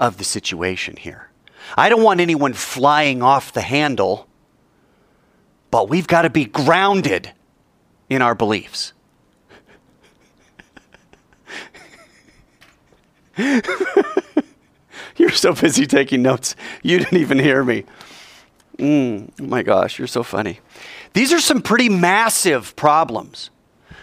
of 0.00 0.18
the 0.18 0.24
situation 0.24 0.96
here. 0.96 1.30
I 1.76 1.88
don't 1.88 2.02
want 2.02 2.20
anyone 2.20 2.52
flying 2.52 3.22
off 3.22 3.52
the 3.52 3.60
handle, 3.60 4.26
but 5.70 5.88
we've 5.88 6.08
got 6.08 6.22
to 6.22 6.30
be 6.30 6.44
grounded 6.44 7.32
in 8.10 8.20
our 8.20 8.34
beliefs. 8.34 8.92
you're 15.16 15.30
so 15.30 15.54
busy 15.54 15.86
taking 15.86 16.22
notes, 16.22 16.54
you 16.82 16.98
didn't 16.98 17.18
even 17.18 17.38
hear 17.38 17.64
me. 17.64 17.84
Mm, 18.78 19.30
oh 19.40 19.44
my 19.44 19.62
gosh, 19.62 19.98
you're 19.98 20.08
so 20.08 20.22
funny. 20.22 20.60
These 21.12 21.32
are 21.32 21.40
some 21.40 21.62
pretty 21.62 21.88
massive 21.88 22.74
problems. 22.76 23.50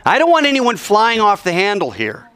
I 0.05 0.17
don't 0.19 0.31
want 0.31 0.45
anyone 0.45 0.77
flying 0.77 1.19
off 1.19 1.43
the 1.43 1.51
handle 1.51 1.91
here. 1.91 2.29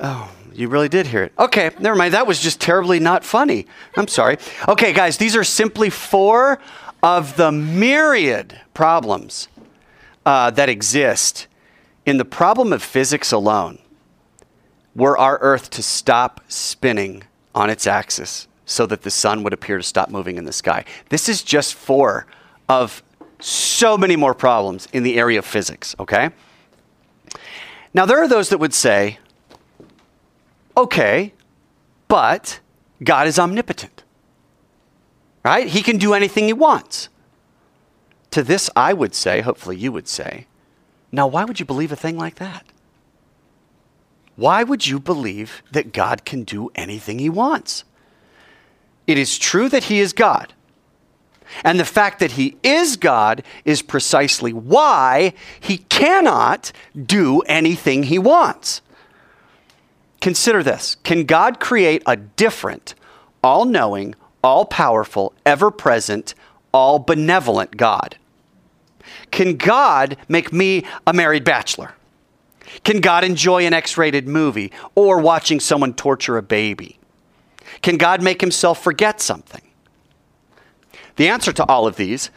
Oh, 0.00 0.30
you 0.52 0.68
really 0.68 0.88
did 0.88 1.06
hear 1.06 1.22
it. 1.22 1.32
Okay, 1.38 1.70
never 1.78 1.96
mind. 1.96 2.14
That 2.14 2.26
was 2.26 2.40
just 2.40 2.60
terribly 2.60 2.98
not 3.00 3.24
funny. 3.24 3.66
I'm 3.96 4.08
sorry. 4.08 4.38
Okay, 4.68 4.92
guys, 4.92 5.16
these 5.18 5.36
are 5.36 5.44
simply 5.44 5.90
four 5.90 6.58
of 7.02 7.36
the 7.36 7.52
myriad 7.52 8.60
problems 8.74 9.48
uh, 10.26 10.50
that 10.50 10.68
exist 10.68 11.46
in 12.04 12.16
the 12.18 12.24
problem 12.24 12.72
of 12.72 12.82
physics 12.82 13.32
alone 13.32 13.78
were 14.94 15.16
our 15.16 15.38
Earth 15.38 15.70
to 15.70 15.82
stop 15.82 16.40
spinning 16.48 17.24
on 17.54 17.70
its 17.70 17.86
axis 17.86 18.48
so 18.64 18.86
that 18.86 19.02
the 19.02 19.10
sun 19.10 19.42
would 19.42 19.52
appear 19.52 19.76
to 19.76 19.82
stop 19.82 20.10
moving 20.10 20.36
in 20.36 20.44
the 20.44 20.52
sky. 20.52 20.84
This 21.08 21.28
is 21.28 21.42
just 21.42 21.74
four 21.74 22.26
of 22.68 23.02
so 23.40 23.96
many 23.96 24.16
more 24.16 24.34
problems 24.34 24.86
in 24.92 25.02
the 25.02 25.18
area 25.18 25.38
of 25.38 25.44
physics, 25.44 25.96
okay? 25.98 26.30
Now, 27.92 28.06
there 28.06 28.22
are 28.22 28.28
those 28.28 28.50
that 28.50 28.58
would 28.58 28.74
say, 28.74 29.18
okay, 30.76 31.32
but 32.06 32.60
God 33.02 33.26
is 33.26 33.38
omnipotent, 33.38 34.04
right? 35.44 35.66
He 35.66 35.82
can 35.82 35.96
do 35.98 36.14
anything 36.14 36.44
he 36.44 36.52
wants. 36.52 37.08
To 38.32 38.44
this, 38.44 38.70
I 38.76 38.92
would 38.92 39.14
say, 39.14 39.40
hopefully 39.40 39.76
you 39.76 39.90
would 39.90 40.06
say, 40.06 40.46
now 41.10 41.26
why 41.26 41.44
would 41.44 41.58
you 41.58 41.66
believe 41.66 41.90
a 41.90 41.96
thing 41.96 42.16
like 42.16 42.36
that? 42.36 42.64
Why 44.40 44.62
would 44.62 44.86
you 44.86 44.98
believe 44.98 45.62
that 45.70 45.92
God 45.92 46.24
can 46.24 46.44
do 46.44 46.70
anything 46.74 47.18
he 47.18 47.28
wants? 47.28 47.84
It 49.06 49.18
is 49.18 49.38
true 49.38 49.68
that 49.68 49.84
he 49.84 50.00
is 50.00 50.14
God. 50.14 50.54
And 51.62 51.78
the 51.78 51.84
fact 51.84 52.20
that 52.20 52.32
he 52.32 52.56
is 52.62 52.96
God 52.96 53.42
is 53.66 53.82
precisely 53.82 54.54
why 54.54 55.34
he 55.60 55.76
cannot 55.76 56.72
do 56.96 57.40
anything 57.40 58.04
he 58.04 58.18
wants. 58.18 58.80
Consider 60.22 60.62
this 60.62 60.94
Can 61.04 61.24
God 61.24 61.60
create 61.60 62.02
a 62.06 62.16
different, 62.16 62.94
all 63.44 63.66
knowing, 63.66 64.14
all 64.42 64.64
powerful, 64.64 65.34
ever 65.44 65.70
present, 65.70 66.34
all 66.72 66.98
benevolent 66.98 67.76
God? 67.76 68.16
Can 69.30 69.58
God 69.58 70.16
make 70.30 70.50
me 70.50 70.86
a 71.06 71.12
married 71.12 71.44
bachelor? 71.44 71.92
Can 72.84 73.00
God 73.00 73.24
enjoy 73.24 73.66
an 73.66 73.74
X 73.74 73.96
rated 73.96 74.28
movie 74.28 74.72
or 74.94 75.18
watching 75.18 75.60
someone 75.60 75.94
torture 75.94 76.36
a 76.36 76.42
baby? 76.42 76.98
Can 77.82 77.96
God 77.96 78.22
make 78.22 78.40
himself 78.40 78.82
forget 78.82 79.20
something? 79.20 79.62
The 81.16 81.28
answer 81.28 81.52
to 81.52 81.64
all 81.66 81.86
of 81.86 81.96
these 81.96 82.30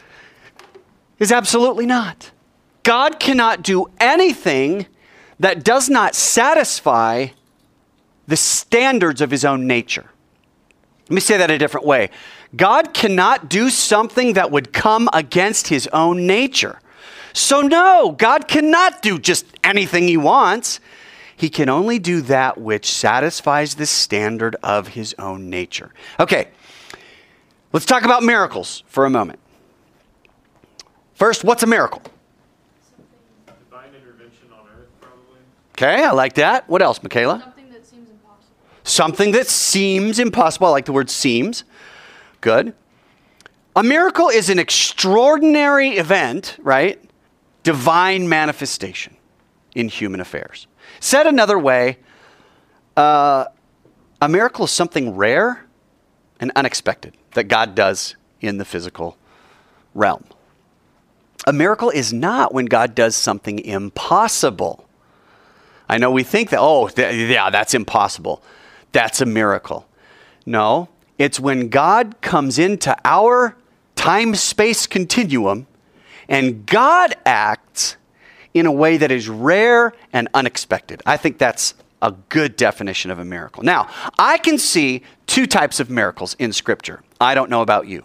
is 1.19 1.31
absolutely 1.31 1.85
not. 1.85 2.31
God 2.83 3.19
cannot 3.19 3.63
do 3.63 3.85
anything 3.99 4.87
that 5.39 5.63
does 5.63 5.89
not 5.89 6.15
satisfy 6.15 7.27
the 8.27 8.37
standards 8.37 9.21
of 9.21 9.31
his 9.31 9.45
own 9.45 9.67
nature. 9.67 10.09
Let 11.09 11.15
me 11.15 11.21
say 11.21 11.37
that 11.37 11.51
a 11.51 11.57
different 11.57 11.85
way. 11.85 12.09
God 12.55 12.93
cannot 12.93 13.49
do 13.49 13.69
something 13.69 14.33
that 14.33 14.51
would 14.51 14.73
come 14.73 15.09
against 15.13 15.67
his 15.67 15.87
own 15.87 16.27
nature. 16.27 16.79
So, 17.33 17.61
no, 17.61 18.11
God 18.11 18.47
cannot 18.47 19.01
do 19.01 19.17
just 19.17 19.45
anything 19.63 20.07
he 20.07 20.17
wants. 20.17 20.79
He 21.35 21.49
can 21.49 21.67
only 21.67 21.99
do 21.99 22.21
that 22.21 22.59
which 22.59 22.91
satisfies 22.91 23.75
the 23.75 23.87
standard 23.87 24.55
of 24.61 24.89
his 24.89 25.15
own 25.17 25.49
nature. 25.49 25.91
Okay, 26.19 26.49
let's 27.73 27.85
talk 27.85 28.03
about 28.03 28.23
miracles 28.23 28.83
for 28.87 29.05
a 29.05 29.09
moment. 29.09 29.39
First, 31.15 31.43
what's 31.43 31.63
a 31.63 31.67
miracle? 31.67 32.01
Divine 33.47 33.89
intervention 33.95 34.47
on 34.53 34.67
earth, 34.77 34.87
probably. 35.01 35.39
Okay, 35.71 36.03
I 36.03 36.11
like 36.11 36.35
that. 36.35 36.69
What 36.69 36.81
else, 36.81 37.01
Michaela? 37.01 37.41
Something 37.41 37.71
that 37.71 37.85
seems 37.85 38.09
impossible. 38.09 38.55
Something 38.83 39.31
that 39.31 39.47
seems 39.47 40.19
impossible. 40.19 40.67
I 40.67 40.69
like 40.69 40.85
the 40.85 40.93
word 40.93 41.09
seems. 41.09 41.63
Good. 42.41 42.73
A 43.75 43.83
miracle 43.83 44.29
is 44.29 44.49
an 44.49 44.59
extraordinary 44.59 45.97
event, 45.97 46.57
right? 46.61 47.02
Divine 47.63 48.29
manifestation 48.29 49.15
in 49.73 49.87
human 49.87 50.19
affairs. 50.19 50.67
Said 50.99 51.27
another 51.27 51.57
way, 51.57 51.97
uh, 52.95 53.45
a 54.21 54.29
miracle 54.29 54.65
is 54.65 54.71
something 54.71 55.15
rare 55.15 55.65
and 56.39 56.51
unexpected 56.55 57.17
that 57.31 57.45
God 57.45 57.75
does 57.75 58.15
in 58.41 58.57
the 58.57 58.65
physical 58.65 59.17
realm. 59.95 60.23
A 61.45 61.53
miracle 61.53 61.89
is 61.89 62.13
not 62.13 62.53
when 62.53 62.65
God 62.65 62.95
does 62.95 63.15
something 63.15 63.59
impossible. 63.59 64.87
I 65.89 65.97
know 65.97 66.11
we 66.11 66.23
think 66.23 66.49
that, 66.51 66.59
oh, 66.59 66.87
th- 66.87 67.29
yeah, 67.29 67.49
that's 67.49 67.73
impossible. 67.73 68.41
That's 68.91 69.19
a 69.19 69.25
miracle. 69.25 69.87
No, 70.45 70.89
it's 71.17 71.39
when 71.39 71.69
God 71.69 72.21
comes 72.21 72.59
into 72.59 72.95
our 73.03 73.55
time 73.95 74.35
space 74.35 74.87
continuum 74.87 75.67
and 76.33 76.65
God 76.65 77.13
acts 77.27 77.95
in 78.55 78.65
a 78.65 78.71
way 78.71 78.97
that 78.97 79.11
is 79.11 79.29
rare 79.29 79.93
and 80.11 80.27
unexpected. 80.33 80.99
I 81.05 81.15
think 81.15 81.37
that's 81.37 81.75
a 82.01 82.11
good 82.29 82.55
definition 82.55 83.11
of 83.11 83.19
a 83.19 83.23
miracle. 83.23 83.61
Now, 83.61 83.87
I 84.17 84.39
can 84.39 84.57
see 84.57 85.03
two 85.27 85.45
types 85.45 85.79
of 85.79 85.91
miracles 85.91 86.35
in 86.39 86.51
Scripture. 86.51 87.03
I 87.21 87.35
don't 87.35 87.51
know 87.51 87.61
about 87.61 87.87
you. 87.87 88.03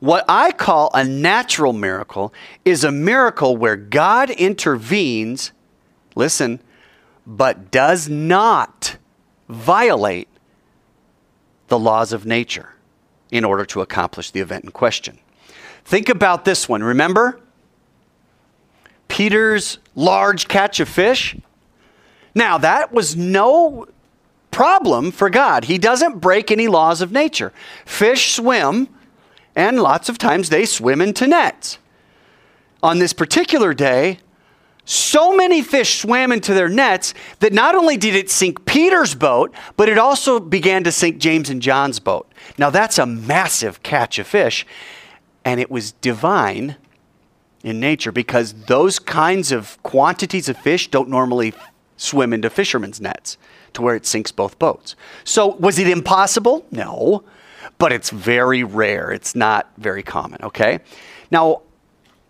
What 0.00 0.24
I 0.28 0.50
call 0.50 0.90
a 0.92 1.04
natural 1.04 1.72
miracle 1.72 2.34
is 2.64 2.82
a 2.82 2.90
miracle 2.90 3.56
where 3.56 3.76
God 3.76 4.30
intervenes, 4.30 5.52
listen, 6.16 6.60
but 7.24 7.70
does 7.70 8.08
not 8.08 8.96
violate 9.48 10.28
the 11.68 11.78
laws 11.78 12.12
of 12.12 12.26
nature 12.26 12.74
in 13.30 13.44
order 13.44 13.64
to 13.66 13.82
accomplish 13.82 14.32
the 14.32 14.40
event 14.40 14.64
in 14.64 14.72
question. 14.72 15.20
Think 15.84 16.08
about 16.08 16.44
this 16.44 16.68
one. 16.68 16.82
Remember? 16.82 17.40
Peter's 19.08 19.78
large 19.94 20.48
catch 20.48 20.80
of 20.80 20.88
fish. 20.88 21.36
Now, 22.34 22.58
that 22.58 22.92
was 22.92 23.16
no 23.16 23.86
problem 24.50 25.10
for 25.10 25.30
God. 25.30 25.64
He 25.64 25.78
doesn't 25.78 26.20
break 26.20 26.50
any 26.50 26.68
laws 26.68 27.00
of 27.00 27.10
nature. 27.10 27.52
Fish 27.84 28.34
swim, 28.34 28.88
and 29.56 29.80
lots 29.80 30.08
of 30.08 30.18
times 30.18 30.50
they 30.50 30.66
swim 30.66 31.00
into 31.00 31.26
nets. 31.26 31.78
On 32.82 32.98
this 32.98 33.12
particular 33.12 33.74
day, 33.74 34.20
so 34.84 35.36
many 35.36 35.62
fish 35.62 36.00
swam 36.00 36.32
into 36.32 36.54
their 36.54 36.68
nets 36.68 37.12
that 37.40 37.52
not 37.52 37.74
only 37.74 37.96
did 37.96 38.14
it 38.14 38.30
sink 38.30 38.64
Peter's 38.64 39.14
boat, 39.14 39.52
but 39.76 39.88
it 39.88 39.98
also 39.98 40.38
began 40.40 40.84
to 40.84 40.92
sink 40.92 41.18
James 41.18 41.50
and 41.50 41.60
John's 41.60 41.98
boat. 41.98 42.32
Now, 42.56 42.70
that's 42.70 42.98
a 42.98 43.04
massive 43.04 43.82
catch 43.82 44.18
of 44.18 44.26
fish 44.26 44.64
and 45.44 45.60
it 45.60 45.70
was 45.70 45.92
divine 45.92 46.76
in 47.62 47.80
nature 47.80 48.12
because 48.12 48.52
those 48.66 48.98
kinds 48.98 49.52
of 49.52 49.82
quantities 49.82 50.48
of 50.48 50.56
fish 50.56 50.90
don't 50.90 51.08
normally 51.08 51.54
swim 51.96 52.32
into 52.32 52.48
fishermen's 52.48 53.00
nets 53.00 53.36
to 53.72 53.82
where 53.82 53.96
it 53.96 54.06
sinks 54.06 54.32
both 54.32 54.58
boats. 54.58 54.94
So, 55.24 55.48
was 55.56 55.78
it 55.78 55.88
impossible? 55.88 56.64
No, 56.70 57.24
but 57.78 57.92
it's 57.92 58.10
very 58.10 58.62
rare. 58.62 59.10
It's 59.10 59.34
not 59.34 59.70
very 59.76 60.02
common, 60.02 60.40
okay? 60.42 60.80
Now, 61.30 61.62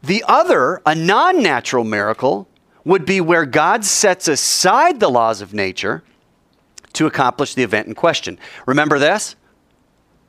the 0.03 0.25
other, 0.27 0.81
a 0.87 0.95
non 0.95 1.43
natural 1.43 1.85
miracle, 1.85 2.49
would 2.85 3.05
be 3.05 3.21
where 3.21 3.45
God 3.45 3.85
sets 3.85 4.29
aside 4.29 5.01
the 5.01 5.11
laws 5.11 5.41
of 5.41 5.53
nature 5.53 6.03
to 6.95 7.07
accomplish 7.07 7.55
the 7.55 7.63
event 7.63 7.87
in 7.87 7.95
question. 7.95 8.39
Remember 8.67 8.99
this? 8.99 9.37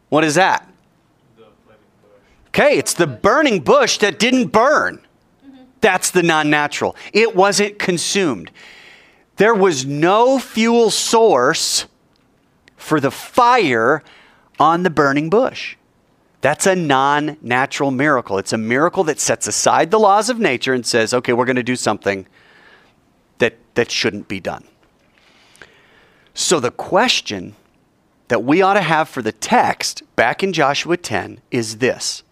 What 0.10 0.24
is 0.24 0.36
that? 0.36 0.69
Okay, 2.50 2.78
it's 2.78 2.94
the 2.94 3.08
burning 3.08 3.62
bush 3.62 4.00
that 4.00 4.20
didn't 4.20 4.48
burn. 4.48 5.02
That's 5.82 6.12
the 6.12 6.24
non 6.24 6.50
natural. 6.50 6.96
It 7.14 7.36
wasn't 7.36 7.80
consumed. 7.80 8.52
There 9.38 9.54
was 9.54 9.86
no 9.86 10.40
fuel 10.40 10.90
source 10.90 11.86
for 12.76 13.00
the 13.00 13.12
fire 13.12 14.04
on 14.60 14.84
the 14.84 14.90
burning 14.90 15.30
bush. 15.30 15.78
That's 16.42 16.66
a 16.66 16.76
non 16.76 17.38
natural 17.42 17.92
miracle. 17.92 18.38
It's 18.38 18.54
a 18.54 18.58
miracle 18.58 19.04
that 19.06 19.20
sets 19.20 19.48
aside 19.48 19.92
the 19.92 20.00
laws 20.00 20.30
of 20.30 20.40
nature 20.40 20.74
and 20.74 20.86
says, 20.86 21.14
okay, 21.14 21.34
we're 21.34 21.46
going 21.46 21.56
to 21.56 21.64
do 21.64 21.76
something 21.76 22.26
that, 23.38 23.58
that 23.76 23.92
shouldn't 23.92 24.28
be 24.28 24.40
done. 24.40 24.66
So 26.34 26.60
the 26.60 26.72
question 26.72 27.56
that 28.30 28.44
we 28.44 28.62
ought 28.62 28.76
to 28.76 28.82
have 28.82 29.10
for 29.10 29.22
the 29.22 29.32
text 29.32 30.04
back 30.16 30.44
in 30.44 30.54
Joshua 30.54 30.98
10 30.98 31.42
is 31.52 31.78
this 31.78 32.24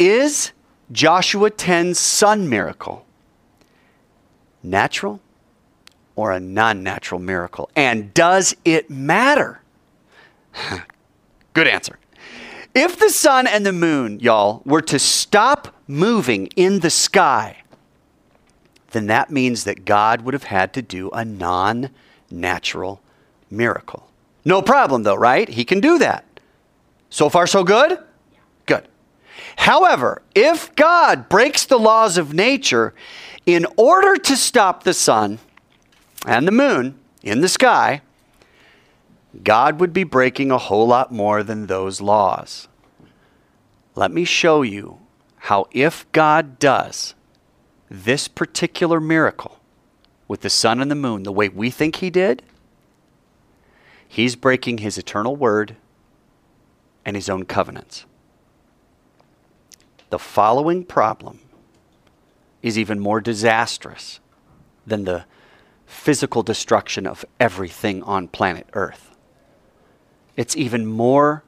Is 0.00 0.52
Joshua 0.90 1.50
10's 1.50 1.98
sun 1.98 2.48
miracle 2.48 3.04
natural 4.62 5.20
or 6.16 6.32
a 6.32 6.40
non 6.40 6.82
natural 6.82 7.20
miracle? 7.20 7.70
And 7.76 8.14
does 8.14 8.56
it 8.64 8.88
matter? 8.88 9.60
Good 11.52 11.68
answer. 11.68 11.98
If 12.74 12.98
the 12.98 13.10
sun 13.10 13.46
and 13.46 13.66
the 13.66 13.74
moon, 13.74 14.20
y'all, 14.20 14.62
were 14.64 14.80
to 14.82 14.98
stop 14.98 15.76
moving 15.86 16.46
in 16.56 16.80
the 16.80 16.88
sky, 16.88 17.58
then 18.92 19.06
that 19.08 19.30
means 19.30 19.64
that 19.64 19.84
God 19.84 20.22
would 20.22 20.32
have 20.32 20.44
had 20.44 20.72
to 20.74 20.82
do 20.82 21.10
a 21.10 21.26
non 21.26 21.90
natural 22.30 23.02
miracle. 23.50 24.08
No 24.46 24.62
problem, 24.62 25.02
though, 25.02 25.14
right? 25.14 25.46
He 25.46 25.66
can 25.66 25.80
do 25.80 25.98
that. 25.98 26.24
So 27.10 27.28
far, 27.28 27.46
so 27.46 27.64
good? 27.64 27.90
Good. 27.90 28.09
However, 29.56 30.22
if 30.34 30.74
God 30.74 31.28
breaks 31.28 31.64
the 31.64 31.78
laws 31.78 32.18
of 32.18 32.34
nature 32.34 32.94
in 33.46 33.66
order 33.76 34.16
to 34.16 34.36
stop 34.36 34.82
the 34.82 34.94
sun 34.94 35.38
and 36.26 36.46
the 36.46 36.52
moon 36.52 36.98
in 37.22 37.40
the 37.40 37.48
sky, 37.48 38.02
God 39.42 39.80
would 39.80 39.92
be 39.92 40.04
breaking 40.04 40.50
a 40.50 40.58
whole 40.58 40.86
lot 40.86 41.12
more 41.12 41.42
than 41.42 41.66
those 41.66 42.00
laws. 42.00 42.68
Let 43.94 44.10
me 44.10 44.24
show 44.24 44.62
you 44.62 44.98
how, 45.36 45.66
if 45.72 46.10
God 46.12 46.58
does 46.58 47.14
this 47.88 48.28
particular 48.28 49.00
miracle 49.00 49.58
with 50.28 50.42
the 50.42 50.50
sun 50.50 50.80
and 50.80 50.90
the 50.90 50.94
moon 50.94 51.22
the 51.22 51.32
way 51.32 51.48
we 51.48 51.70
think 51.70 51.96
He 51.96 52.10
did, 52.10 52.42
He's 54.06 54.36
breaking 54.36 54.78
His 54.78 54.98
eternal 54.98 55.36
word 55.36 55.76
and 57.04 57.16
His 57.16 57.28
own 57.28 57.44
covenants. 57.44 58.04
The 60.10 60.18
following 60.18 60.84
problem 60.84 61.40
is 62.62 62.78
even 62.78 63.00
more 63.00 63.20
disastrous 63.20 64.20
than 64.86 65.04
the 65.04 65.24
physical 65.86 66.42
destruction 66.42 67.06
of 67.06 67.24
everything 67.40 68.02
on 68.02 68.28
planet 68.28 68.68
Earth 68.74 69.10
it's 70.40 70.56
even 70.56 70.86
more 70.86 71.44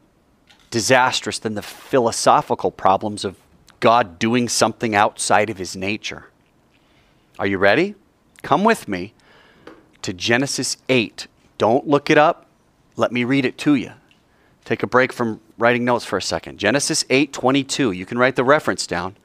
disastrous 0.71 1.39
than 1.39 1.55
the 1.55 1.63
philosophical 1.63 2.71
problems 2.71 3.25
of 3.25 3.37
God 3.81 4.19
doing 4.19 4.51
something 4.51 4.95
outside 4.95 5.49
of 5.49 5.57
his 5.57 5.75
nature. 5.75 6.27
Are 7.39 7.47
you 7.47 7.57
ready? 7.57 7.95
Come 8.43 8.65
with 8.65 8.89
me 8.89 9.15
to 10.03 10.13
Genesis 10.13 10.77
8. 10.91 11.27
Don't 11.57 11.87
look 11.87 12.11
it 12.11 12.19
up. 12.19 12.45
Let 12.97 13.13
me 13.13 13.25
read 13.25 13.47
it 13.47 13.57
to 13.59 13.77
you. 13.77 13.93
Take 14.73 14.83
a 14.83 14.87
break 14.87 15.13
from 15.13 15.39
writing 15.59 15.85
notes 15.85 16.07
for 16.07 16.17
a 16.17 16.23
second. 16.23 16.57
Genesis 16.57 17.05
8:22. 17.11 17.95
You 17.95 18.07
can 18.07 18.17
write 18.17 18.37
the 18.37 18.43
reference 18.43 18.87
down. 18.87 19.17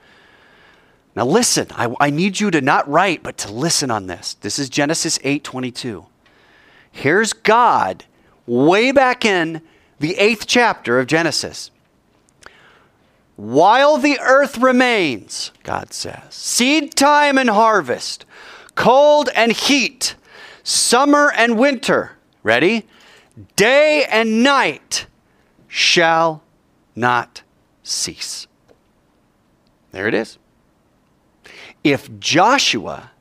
Now 1.15 1.25
listen, 1.25 1.67
I, 1.71 1.95
I 2.01 2.09
need 2.09 2.41
you 2.41 2.51
to 2.51 2.59
not 2.59 2.85
write, 2.85 3.23
but 3.23 3.37
to 3.37 3.53
listen 3.53 3.89
on 3.89 4.07
this. 4.07 4.33
This 4.41 4.59
is 4.59 4.67
Genesis 4.67 5.17
8:22. 5.19 6.07
Here's 6.91 7.31
God 7.31 8.03
way 8.45 8.91
back 8.91 9.23
in 9.23 9.61
the 9.99 10.17
eighth 10.17 10.47
chapter 10.47 10.99
of 10.99 11.07
Genesis. 11.07 11.71
While 13.37 13.97
the 13.97 14.19
earth 14.19 14.57
remains, 14.57 15.53
God 15.63 15.93
says, 15.93 16.33
seed 16.33 16.93
time 16.93 17.37
and 17.37 17.51
harvest, 17.51 18.25
cold 18.75 19.29
and 19.33 19.53
heat, 19.53 20.15
summer 20.61 21.31
and 21.31 21.57
winter, 21.57 22.17
ready? 22.43 22.85
Day 23.55 24.03
and 24.11 24.43
night 24.43 25.05
shall 25.77 26.41
not 26.95 27.43
cease. 27.83 28.47
There 29.91 30.07
it 30.07 30.15
is. 30.15 30.39
If 31.83 32.19
Joshua 32.19 33.11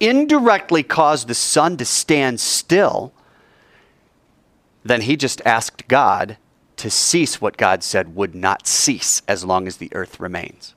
indirectly 0.00 0.82
caused 0.82 1.28
the 1.28 1.36
sun 1.36 1.76
to 1.76 1.84
stand 1.84 2.40
still, 2.40 3.12
then 4.82 5.02
he 5.02 5.16
just 5.16 5.40
asked 5.46 5.86
God 5.86 6.36
to 6.78 6.90
cease 6.90 7.40
what 7.40 7.56
God 7.56 7.84
said 7.84 8.16
would 8.16 8.34
not 8.34 8.66
cease 8.66 9.22
as 9.28 9.44
long 9.44 9.68
as 9.68 9.76
the 9.76 9.94
earth 9.94 10.18
remains. 10.18 10.74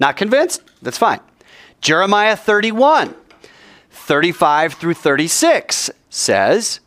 Not 0.00 0.16
convinced? 0.16 0.62
That's 0.80 0.96
fine. 0.96 1.20
Jeremiah 1.82 2.36
31, 2.36 3.14
35 3.90 4.72
through 4.72 4.94
36 4.94 5.90
says, 6.08 6.80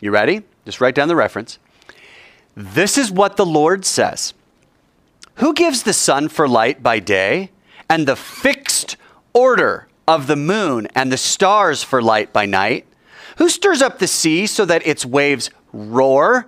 You 0.00 0.10
ready? 0.10 0.40
Just 0.64 0.80
write 0.80 0.94
down 0.94 1.08
the 1.08 1.16
reference. 1.16 1.58
This 2.54 2.98
is 2.98 3.10
what 3.10 3.36
the 3.36 3.46
Lord 3.46 3.84
says 3.84 4.34
Who 5.36 5.54
gives 5.54 5.82
the 5.82 5.92
sun 5.92 6.28
for 6.28 6.48
light 6.48 6.82
by 6.82 6.98
day, 6.98 7.50
and 7.88 8.06
the 8.06 8.16
fixed 8.16 8.96
order 9.32 9.88
of 10.06 10.26
the 10.26 10.36
moon 10.36 10.88
and 10.94 11.10
the 11.10 11.16
stars 11.16 11.82
for 11.82 12.02
light 12.02 12.32
by 12.32 12.46
night? 12.46 12.86
Who 13.38 13.48
stirs 13.48 13.80
up 13.80 13.98
the 13.98 14.06
sea 14.06 14.46
so 14.46 14.64
that 14.64 14.86
its 14.86 15.06
waves 15.06 15.50
roar? 15.72 16.46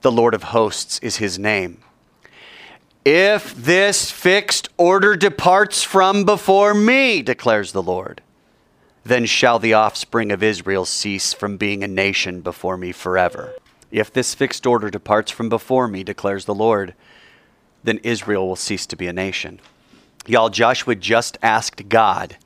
The 0.00 0.12
Lord 0.12 0.34
of 0.34 0.44
hosts 0.44 0.98
is 1.00 1.16
his 1.16 1.38
name. 1.38 1.78
If 3.04 3.54
this 3.54 4.10
fixed 4.10 4.68
order 4.76 5.16
departs 5.16 5.82
from 5.82 6.24
before 6.24 6.72
me, 6.72 7.20
declares 7.20 7.72
the 7.72 7.82
Lord, 7.82 8.22
then 9.04 9.26
shall 9.26 9.58
the 9.58 9.74
offspring 9.74 10.30
of 10.30 10.42
Israel 10.42 10.84
cease 10.84 11.32
from 11.32 11.56
being 11.56 11.82
a 11.82 11.88
nation 11.88 12.40
before 12.40 12.76
me 12.76 12.92
forever. 12.92 13.54
If 13.92 14.10
this 14.10 14.34
fixed 14.34 14.66
order 14.66 14.88
departs 14.88 15.30
from 15.30 15.50
before 15.50 15.86
me, 15.86 16.02
declares 16.02 16.46
the 16.46 16.54
Lord, 16.54 16.94
then 17.84 17.98
Israel 17.98 18.48
will 18.48 18.56
cease 18.56 18.86
to 18.86 18.96
be 18.96 19.06
a 19.06 19.12
nation. 19.12 19.60
Y'all, 20.26 20.48
Joshua 20.48 20.94
just 20.94 21.36
asked 21.42 21.90
God 21.90 22.38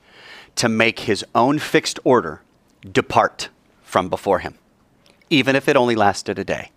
to 0.56 0.68
make 0.68 1.00
his 1.00 1.24
own 1.36 1.60
fixed 1.60 2.00
order 2.02 2.42
depart 2.90 3.48
from 3.84 4.08
before 4.08 4.40
him, 4.40 4.56
even 5.30 5.54
if 5.54 5.68
it 5.68 5.76
only 5.76 5.94
lasted 5.94 6.38
a 6.38 6.44
day. 6.44 6.72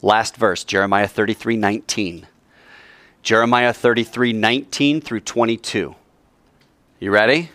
Last 0.00 0.36
verse, 0.36 0.64
Jeremiah 0.64 1.08
33 1.08 1.56
19. 1.56 2.26
Jeremiah 3.22 3.74
33 3.74 4.32
19 4.32 5.00
through 5.02 5.20
22. 5.20 5.94
You 6.98 7.10
ready? 7.10 7.50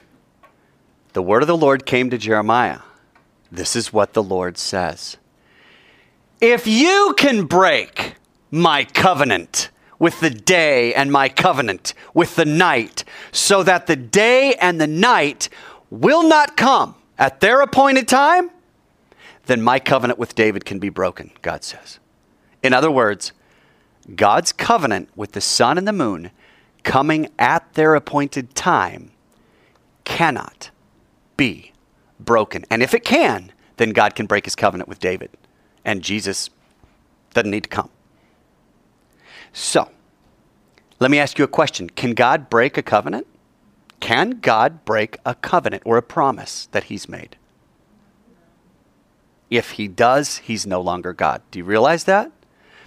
The 1.13 1.23
word 1.23 1.41
of 1.41 1.47
the 1.47 1.57
Lord 1.57 1.87
came 1.87 2.11
to 2.11 2.17
Jeremiah. 2.17 2.79
This 3.51 3.75
is 3.75 3.91
what 3.91 4.13
the 4.13 4.21
Lord 4.21 4.59
says 4.59 5.17
If 6.41 6.67
you 6.67 7.15
can 7.17 7.45
break 7.45 8.15
my 8.49 8.85
covenant 8.85 9.69
with 9.99 10.21
the 10.21 10.29
day 10.29 10.93
and 10.93 11.11
my 11.11 11.27
covenant 11.27 11.93
with 12.13 12.35
the 12.35 12.45
night, 12.45 13.03
so 13.33 13.61
that 13.63 13.87
the 13.87 13.97
day 13.97 14.55
and 14.55 14.79
the 14.79 14.87
night 14.87 15.49
will 15.89 16.23
not 16.23 16.55
come 16.55 16.95
at 17.17 17.41
their 17.41 17.59
appointed 17.59 18.07
time, 18.07 18.51
then 19.47 19.61
my 19.61 19.79
covenant 19.79 20.17
with 20.17 20.33
David 20.33 20.63
can 20.63 20.79
be 20.79 20.87
broken, 20.87 21.31
God 21.41 21.65
says. 21.65 21.99
In 22.63 22.73
other 22.73 22.91
words, 22.91 23.33
God's 24.15 24.53
covenant 24.53 25.09
with 25.17 25.33
the 25.33 25.41
sun 25.41 25.77
and 25.77 25.87
the 25.87 25.93
moon 25.93 26.31
coming 26.83 27.27
at 27.37 27.73
their 27.73 27.95
appointed 27.95 28.55
time 28.55 29.11
cannot 30.05 30.69
be 31.35 31.73
broken. 32.17 32.63
And 32.69 32.81
if 32.81 32.93
it 32.93 33.03
can, 33.03 33.51
then 33.75 33.89
God 33.89 34.15
can 34.15 34.25
break 34.25 34.45
his 34.45 34.55
covenant 34.55 34.87
with 34.87 34.99
David. 34.99 35.31
And 35.85 36.01
Jesus 36.01 36.49
doesn't 37.33 37.51
need 37.51 37.63
to 37.63 37.69
come. 37.69 37.89
So, 39.53 39.89
let 40.99 41.09
me 41.09 41.19
ask 41.19 41.37
you 41.37 41.45
a 41.45 41.49
question 41.49 41.89
Can 41.89 42.11
God 42.11 42.49
break 42.49 42.77
a 42.77 42.83
covenant? 42.83 43.27
Can 43.99 44.39
God 44.41 44.85
break 44.85 45.17
a 45.25 45.35
covenant 45.35 45.83
or 45.85 45.97
a 45.97 46.01
promise 46.01 46.67
that 46.71 46.85
he's 46.85 47.09
made? 47.09 47.35
If 49.49 49.71
he 49.71 49.87
does, 49.87 50.37
he's 50.37 50.65
no 50.65 50.79
longer 50.79 51.11
God. 51.11 51.41
Do 51.51 51.59
you 51.59 51.65
realize 51.65 52.03
that? 52.05 52.31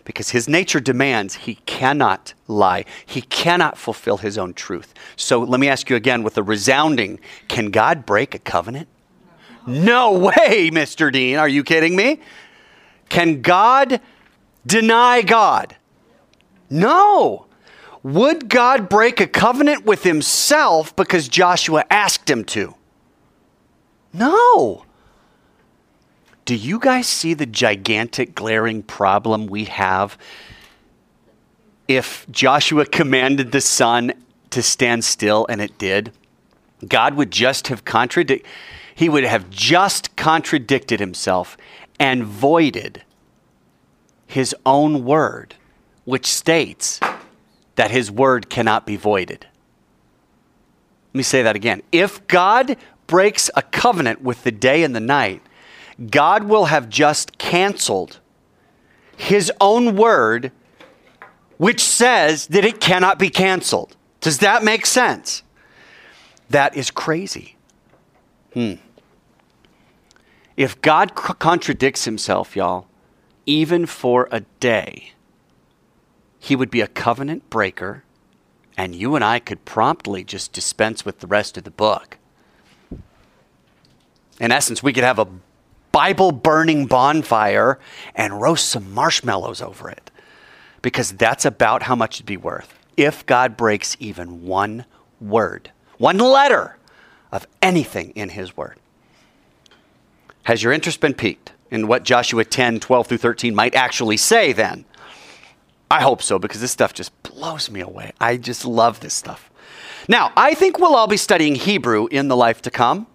Because 0.05 0.31
his 0.31 0.49
nature 0.49 0.81
demands 0.81 1.35
he 1.35 1.57
cannot 1.67 2.35
lie. 2.49 2.85
He 3.07 3.23
cannot 3.23 3.79
fulfill 3.79 4.19
his 4.19 4.39
own 4.39 4.55
truth. 4.55 4.95
So 5.17 5.41
let 5.41 5.61
me 5.61 5.69
ask 5.69 5.91
you 5.91 5.97
again 5.97 6.23
with 6.23 6.37
a 6.39 6.43
resounding 6.43 7.21
can 7.49 7.71
God 7.71 8.07
break 8.07 8.35
a 8.35 8.39
covenant? 8.39 8.89
No 9.67 10.13
way, 10.13 10.71
Mr. 10.71 11.13
Dean. 11.13 11.37
Are 11.37 11.49
you 11.49 11.63
kidding 11.63 11.95
me? 11.95 12.21
Can 13.13 13.43
God 13.43 14.01
deny 14.67 15.21
God? 15.21 15.77
No. 16.71 17.45
Would 18.03 18.49
God 18.49 18.89
break 18.89 19.21
a 19.21 19.27
covenant 19.27 19.85
with 19.85 20.03
himself 20.03 20.97
because 20.97 21.29
Joshua 21.29 21.85
asked 21.91 22.31
him 22.31 22.43
to? 22.45 22.75
No. 24.15 24.87
Do 26.47 26.55
you 26.55 26.79
guys 26.79 27.07
see 27.07 27.35
the 27.35 27.45
gigantic 27.45 28.35
glaring 28.35 28.83
problem 28.83 29.47
we 29.47 29.67
have 29.67 30.17
if 31.87 32.25
Joshua 32.31 32.87
commanded 32.87 33.53
the 33.53 33.61
sun 33.61 34.15
to 34.49 34.63
stand 34.63 35.05
still 35.05 35.45
and 35.51 35.61
it 35.61 35.77
did? 35.77 36.13
God 36.89 37.13
would 37.17 37.31
just 37.31 37.69
have 37.69 37.85
contradicted 37.85 38.49
he 38.95 39.09
would 39.09 39.25
have 39.25 39.51
just 39.51 40.15
contradicted 40.17 41.01
himself 41.01 41.57
and 42.03 42.25
voided 42.25 43.01
his 44.27 44.57
own 44.67 45.05
word, 45.05 45.55
which 46.05 46.27
states 46.27 46.99
that 47.77 47.93
his 47.93 48.11
word 48.11 48.51
cannot 48.51 48.85
be 48.85 48.97
voided. 48.97 49.47
Let 51.13 51.19
me 51.19 51.23
say 51.23 51.45
that 51.45 51.55
again. 51.55 51.81
If 51.93 52.27
God 52.27 52.77
breaks 53.07 53.51
a 53.55 53.63
covenant 53.63 54.21
with 54.21 54.43
the 54.43 54.51
day 54.51 54.83
and 54.83 54.97
the 54.97 55.01
night, 55.01 55.43
God 56.11 56.43
will 56.43 56.65
have 56.65 56.89
just 56.89 57.39
canceled 57.39 58.19
his 59.17 59.53
own 59.61 59.95
word, 59.95 60.51
which 61.59 61.81
says 61.81 62.49
that 62.49 62.65
it 62.65 62.81
cannot 62.81 63.21
be 63.21 63.31
canceled. 63.31 63.95
Does 64.21 64.39
that 64.39 64.65
make 64.65 64.87
sense? 64.87 65.45
That 66.51 66.77
is 66.77 66.91
crazy. 66.91 67.55
Hmm. 68.55 68.75
If 70.57 70.81
God 70.81 71.13
c- 71.19 71.35
contradicts 71.39 72.05
himself, 72.05 72.57
y'all, 72.57 72.87
even 73.47 73.87
for 73.87 74.29
a 74.31 74.41
day, 74.61 75.13
he 76.39 76.57
would 76.57 76.71
be 76.71 76.81
a 76.81 76.87
covenant 76.87 77.49
breaker, 77.51 78.05
and 78.77 78.95
you 78.95 79.15
and 79.15 79.25
I 79.25 79.39
could 79.39 79.65
promptly 79.65 80.25
just 80.25 80.53
dispense 80.53 81.05
with 81.05 81.21
the 81.21 81.27
rest 81.27 81.57
of 81.57 81.65
the 81.65 81.71
book. 81.71 82.19
In 84.41 84.51
essence, 84.51 84.83
we 84.83 84.93
could 84.93 85.05
have 85.05 85.19
a 85.19 85.29
Bible 85.93 86.33
burning 86.33 86.87
bonfire 86.87 87.79
and 88.15 88.41
roast 88.41 88.69
some 88.69 88.93
marshmallows 88.93 89.61
over 89.61 89.89
it 89.91 90.11
because 90.81 91.13
that's 91.13 91.45
about 91.45 91.85
how 91.85 91.95
much 91.95 92.17
it'd 92.17 92.27
be 92.27 92.37
worth 92.37 92.79
if 92.97 93.25
God 93.27 93.57
breaks 93.57 93.97
even 94.01 94.45
one 94.45 94.85
word, 95.21 95.71
one 95.99 96.19
letter 96.19 96.77
of 97.31 97.47
anything 97.61 98.11
in 98.11 98.31
his 98.31 98.57
word. 98.57 98.79
Has 100.45 100.63
your 100.63 100.73
interest 100.73 101.01
been 101.01 101.15
piqued 101.15 101.53
in 101.71 101.87
what 101.87 102.03
Joshua 102.03 102.45
10, 102.45 102.81
12 102.81 103.07
through 103.07 103.19
13 103.19 103.55
might 103.55 103.75
actually 103.75 104.17
say 104.17 104.53
then? 104.53 104.85
I 105.91 106.01
hope 106.01 106.23
so 106.23 106.39
because 106.39 106.61
this 106.61 106.73
stuff 106.73 106.95
just 106.95 107.23
blows 107.23 107.71
me 107.71 107.81
away. 107.81 108.13
I 108.21 108.39
just 108.39 108.65
love 108.65 109.01
this 109.01 109.15
stuff. 109.15 109.51
Now, 110.09 110.33
I 110.37 110.55
think 110.55 110.79
we'll 110.79 110.97
all 110.97 111.07
be 111.07 111.17
studying 111.17 111.55
Hebrew 111.55 112.09
in 112.11 112.29
the 112.29 112.37
life 112.37 112.63
to 112.63 112.71
come. 112.71 113.07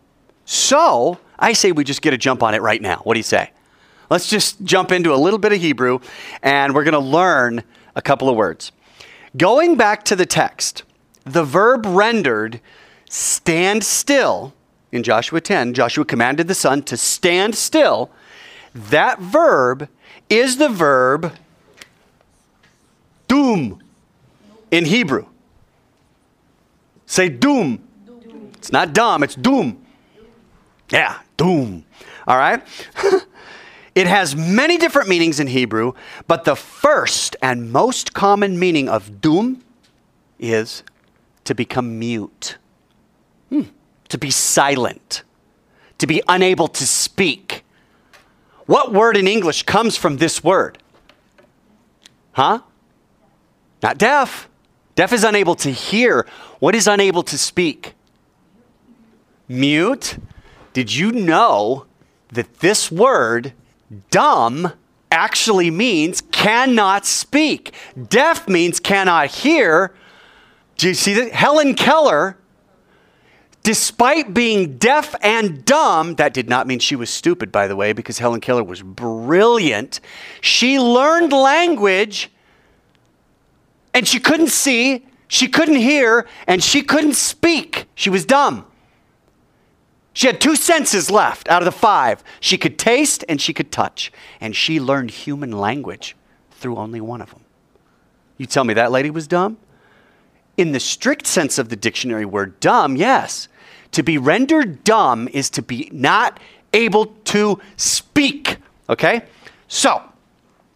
So 0.45 1.19
I 1.37 1.53
say 1.53 1.71
we 1.71 1.83
just 1.83 2.01
get 2.01 2.13
a 2.13 2.17
jump 2.17 2.41
on 2.43 2.53
it 2.53 2.61
right 2.61 2.81
now. 2.81 3.01
What 3.03 3.15
do 3.15 3.19
you 3.19 3.23
say? 3.23 3.51
Let's 4.09 4.29
just 4.29 4.63
jump 4.63 4.91
into 4.91 5.13
a 5.13 5.17
little 5.17 5.39
bit 5.39 5.51
of 5.51 5.59
Hebrew 5.59 5.99
and 6.41 6.73
we're 6.73 6.85
going 6.85 6.93
to 6.93 6.99
learn 6.99 7.63
a 7.95 8.01
couple 8.01 8.29
of 8.29 8.37
words. 8.37 8.71
Going 9.35 9.75
back 9.75 10.03
to 10.05 10.15
the 10.15 10.25
text, 10.25 10.83
the 11.25 11.43
verb 11.43 11.85
rendered 11.85 12.61
stand 13.09 13.83
still 13.83 14.53
in 14.91 15.03
Joshua 15.03 15.41
10, 15.41 15.73
Joshua 15.73 16.05
commanded 16.05 16.47
the 16.47 16.55
sun 16.55 16.81
to 16.83 16.97
stand 16.97 17.55
still. 17.55 18.09
That 18.73 19.19
verb 19.19 19.89
is 20.29 20.57
the 20.57 20.69
verb 20.69 21.33
doom 23.27 23.81
in 24.71 24.85
Hebrew. 24.85 25.25
Say 27.05 27.29
doom. 27.29 27.83
It's 28.53 28.71
not 28.71 28.93
dumb, 28.93 29.23
it's 29.23 29.35
doom. 29.35 29.81
Yeah, 30.89 31.19
doom. 31.35 31.85
All 32.27 32.37
right? 32.37 32.61
it 33.95 34.07
has 34.07 34.35
many 34.35 34.77
different 34.77 35.09
meanings 35.09 35.39
in 35.39 35.47
Hebrew, 35.47 35.93
but 36.27 36.43
the 36.43 36.55
first 36.55 37.35
and 37.41 37.71
most 37.71 38.13
common 38.13 38.59
meaning 38.59 38.89
of 38.89 39.21
doom 39.21 39.63
is 40.39 40.83
to 41.45 41.55
become 41.55 41.97
mute. 41.97 42.57
To 44.09 44.17
be 44.17 44.31
silent, 44.31 45.23
to 45.97 46.07
be 46.07 46.21
unable 46.27 46.67
to 46.69 46.85
speak. 46.85 47.65
What 48.65 48.93
word 48.93 49.17
in 49.17 49.27
English 49.27 49.63
comes 49.63 49.97
from 49.97 50.17
this 50.17 50.43
word? 50.43 50.77
Huh? 52.33 52.59
Not 53.81 53.97
deaf. 53.97 54.47
Deaf 54.95 55.13
is 55.13 55.23
unable 55.23 55.55
to 55.55 55.71
hear. 55.71 56.25
What 56.59 56.75
is 56.75 56.87
unable 56.87 57.23
to 57.23 57.37
speak? 57.37 57.93
Mute. 59.47 60.17
Did 60.73 60.93
you 60.93 61.11
know 61.11 61.85
that 62.31 62.59
this 62.59 62.91
word, 62.91 63.53
dumb, 64.11 64.73
actually 65.11 65.71
means 65.71 66.21
cannot 66.31 67.05
speak? 67.05 67.73
Deaf 68.09 68.47
means 68.47 68.79
cannot 68.79 69.29
hear. 69.29 69.93
Do 70.77 70.89
you 70.89 70.93
see 70.93 71.13
that? 71.13 71.31
Helen 71.31 71.73
Keller 71.73 72.37
Despite 73.67 74.33
being 74.33 74.77
deaf 74.77 75.13
and 75.21 75.65
dumb, 75.65 76.15
that 76.15 76.33
did 76.33 76.47
not 76.47 76.67
mean 76.67 76.79
she 76.79 76.95
was 76.95 77.09
stupid, 77.09 77.51
by 77.51 77.67
the 77.67 77.75
way, 77.75 77.91
because 77.91 78.17
Helen 78.17 78.39
Keller 78.39 78.63
was 78.63 78.81
brilliant. 78.81 79.99
She 80.39 80.79
learned 80.79 81.33
language 81.33 82.31
and 83.93 84.07
she 84.07 84.21
couldn't 84.21 84.51
see, 84.51 85.05
she 85.27 85.49
couldn't 85.49 85.75
hear, 85.75 86.25
and 86.47 86.63
she 86.63 86.81
couldn't 86.81 87.15
speak. 87.15 87.87
She 87.93 88.09
was 88.09 88.25
dumb. 88.25 88.65
She 90.13 90.27
had 90.27 90.39
two 90.39 90.55
senses 90.55 91.11
left 91.11 91.49
out 91.49 91.61
of 91.61 91.65
the 91.65 91.73
five. 91.73 92.23
She 92.39 92.57
could 92.57 92.79
taste 92.79 93.25
and 93.27 93.41
she 93.41 93.53
could 93.53 93.69
touch. 93.69 94.13
And 94.39 94.55
she 94.55 94.79
learned 94.79 95.11
human 95.11 95.51
language 95.51 96.15
through 96.51 96.77
only 96.77 97.01
one 97.01 97.19
of 97.19 97.31
them. 97.31 97.41
You 98.37 98.45
tell 98.45 98.63
me 98.63 98.73
that 98.75 98.93
lady 98.93 99.09
was 99.09 99.27
dumb? 99.27 99.57
In 100.55 100.71
the 100.71 100.79
strict 100.79 101.27
sense 101.27 101.57
of 101.57 101.67
the 101.67 101.75
dictionary 101.75 102.23
word 102.23 102.61
dumb, 102.61 102.95
yes. 102.95 103.49
To 103.91 104.03
be 104.03 104.17
rendered 104.17 104.83
dumb 104.83 105.27
is 105.29 105.49
to 105.51 105.61
be 105.61 105.89
not 105.91 106.39
able 106.73 107.07
to 107.25 107.59
speak. 107.75 108.57
Okay? 108.89 109.23
So, 109.67 110.01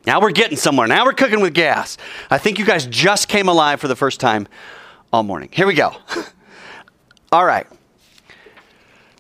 now 0.05 0.19
we're 0.19 0.31
getting 0.31 0.57
somewhere. 0.57 0.87
Now 0.87 1.05
we're 1.05 1.13
cooking 1.13 1.41
with 1.41 1.53
gas. 1.53 1.97
I 2.29 2.37
think 2.37 2.57
you 2.57 2.65
guys 2.65 2.85
just 2.87 3.27
came 3.27 3.47
alive 3.47 3.79
for 3.79 3.87
the 3.87 3.95
first 3.95 4.19
time 4.19 4.47
all 5.13 5.23
morning. 5.23 5.49
Here 5.51 5.67
we 5.67 5.75
go. 5.75 5.93
all 7.31 7.45
right. 7.45 7.67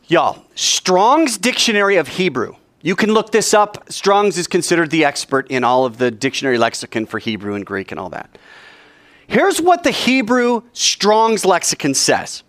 Y'all, 0.07 0.43
Strong's 0.55 1.37
Dictionary 1.37 1.97
of 1.97 2.07
Hebrew. 2.07 2.55
You 2.81 2.95
can 2.95 3.13
look 3.13 3.31
this 3.31 3.53
up. 3.53 3.91
Strong's 3.91 4.37
is 4.37 4.47
considered 4.47 4.89
the 4.89 5.05
expert 5.05 5.49
in 5.49 5.63
all 5.63 5.85
of 5.85 5.99
the 5.99 6.09
dictionary 6.09 6.57
lexicon 6.57 7.05
for 7.05 7.19
Hebrew 7.19 7.53
and 7.53 7.65
Greek 7.65 7.91
and 7.91 7.99
all 7.99 8.09
that. 8.09 8.37
Here's 9.27 9.61
what 9.61 9.83
the 9.83 9.91
Hebrew 9.91 10.63
Strong's 10.73 11.45
lexicon 11.45 11.93
says 11.93 12.43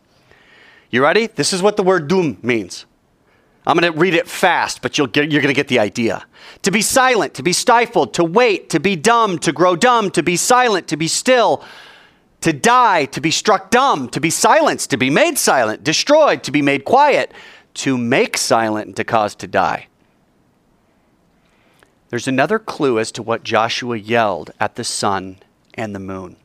you 0.92 1.02
ready? 1.02 1.26
This 1.26 1.52
is 1.52 1.62
what 1.62 1.76
the 1.76 1.82
word 1.82 2.06
doom 2.06 2.38
means. 2.42 2.86
I'm 3.66 3.78
going 3.78 3.92
to 3.92 3.98
read 3.98 4.14
it 4.14 4.28
fast, 4.28 4.82
but 4.82 4.98
you'll 4.98 5.06
get, 5.06 5.32
you're 5.32 5.40
going 5.40 5.54
to 5.54 5.58
get 5.58 5.68
the 5.68 5.78
idea. 5.78 6.24
To 6.62 6.70
be 6.70 6.82
silent, 6.82 7.34
to 7.34 7.42
be 7.42 7.52
stifled, 7.52 8.14
to 8.14 8.24
wait, 8.24 8.70
to 8.70 8.78
be 8.78 8.94
dumb, 8.94 9.38
to 9.40 9.52
grow 9.52 9.74
dumb, 9.74 10.10
to 10.12 10.22
be 10.22 10.36
silent, 10.36 10.88
to 10.88 10.96
be 10.96 11.08
still, 11.08 11.64
to 12.42 12.52
die, 12.52 13.06
to 13.06 13.20
be 13.20 13.30
struck 13.30 13.70
dumb, 13.70 14.08
to 14.10 14.20
be 14.20 14.30
silenced, 14.30 14.90
to 14.90 14.96
be 14.96 15.10
made 15.10 15.38
silent, 15.38 15.82
destroyed, 15.82 16.42
to 16.42 16.50
be 16.50 16.60
made 16.60 16.84
quiet, 16.84 17.32
to 17.74 17.96
make 17.96 18.36
silent, 18.36 18.88
and 18.88 18.96
to 18.96 19.04
cause 19.04 19.34
to 19.36 19.46
die. 19.46 19.86
There's 22.10 22.28
another 22.28 22.58
clue 22.58 22.98
as 22.98 23.10
to 23.12 23.22
what 23.22 23.44
Joshua 23.44 23.96
yelled 23.96 24.50
at 24.60 24.74
the 24.74 24.84
sun 24.84 25.38
and 25.72 25.94
the 25.94 26.00
moon. 26.00 26.36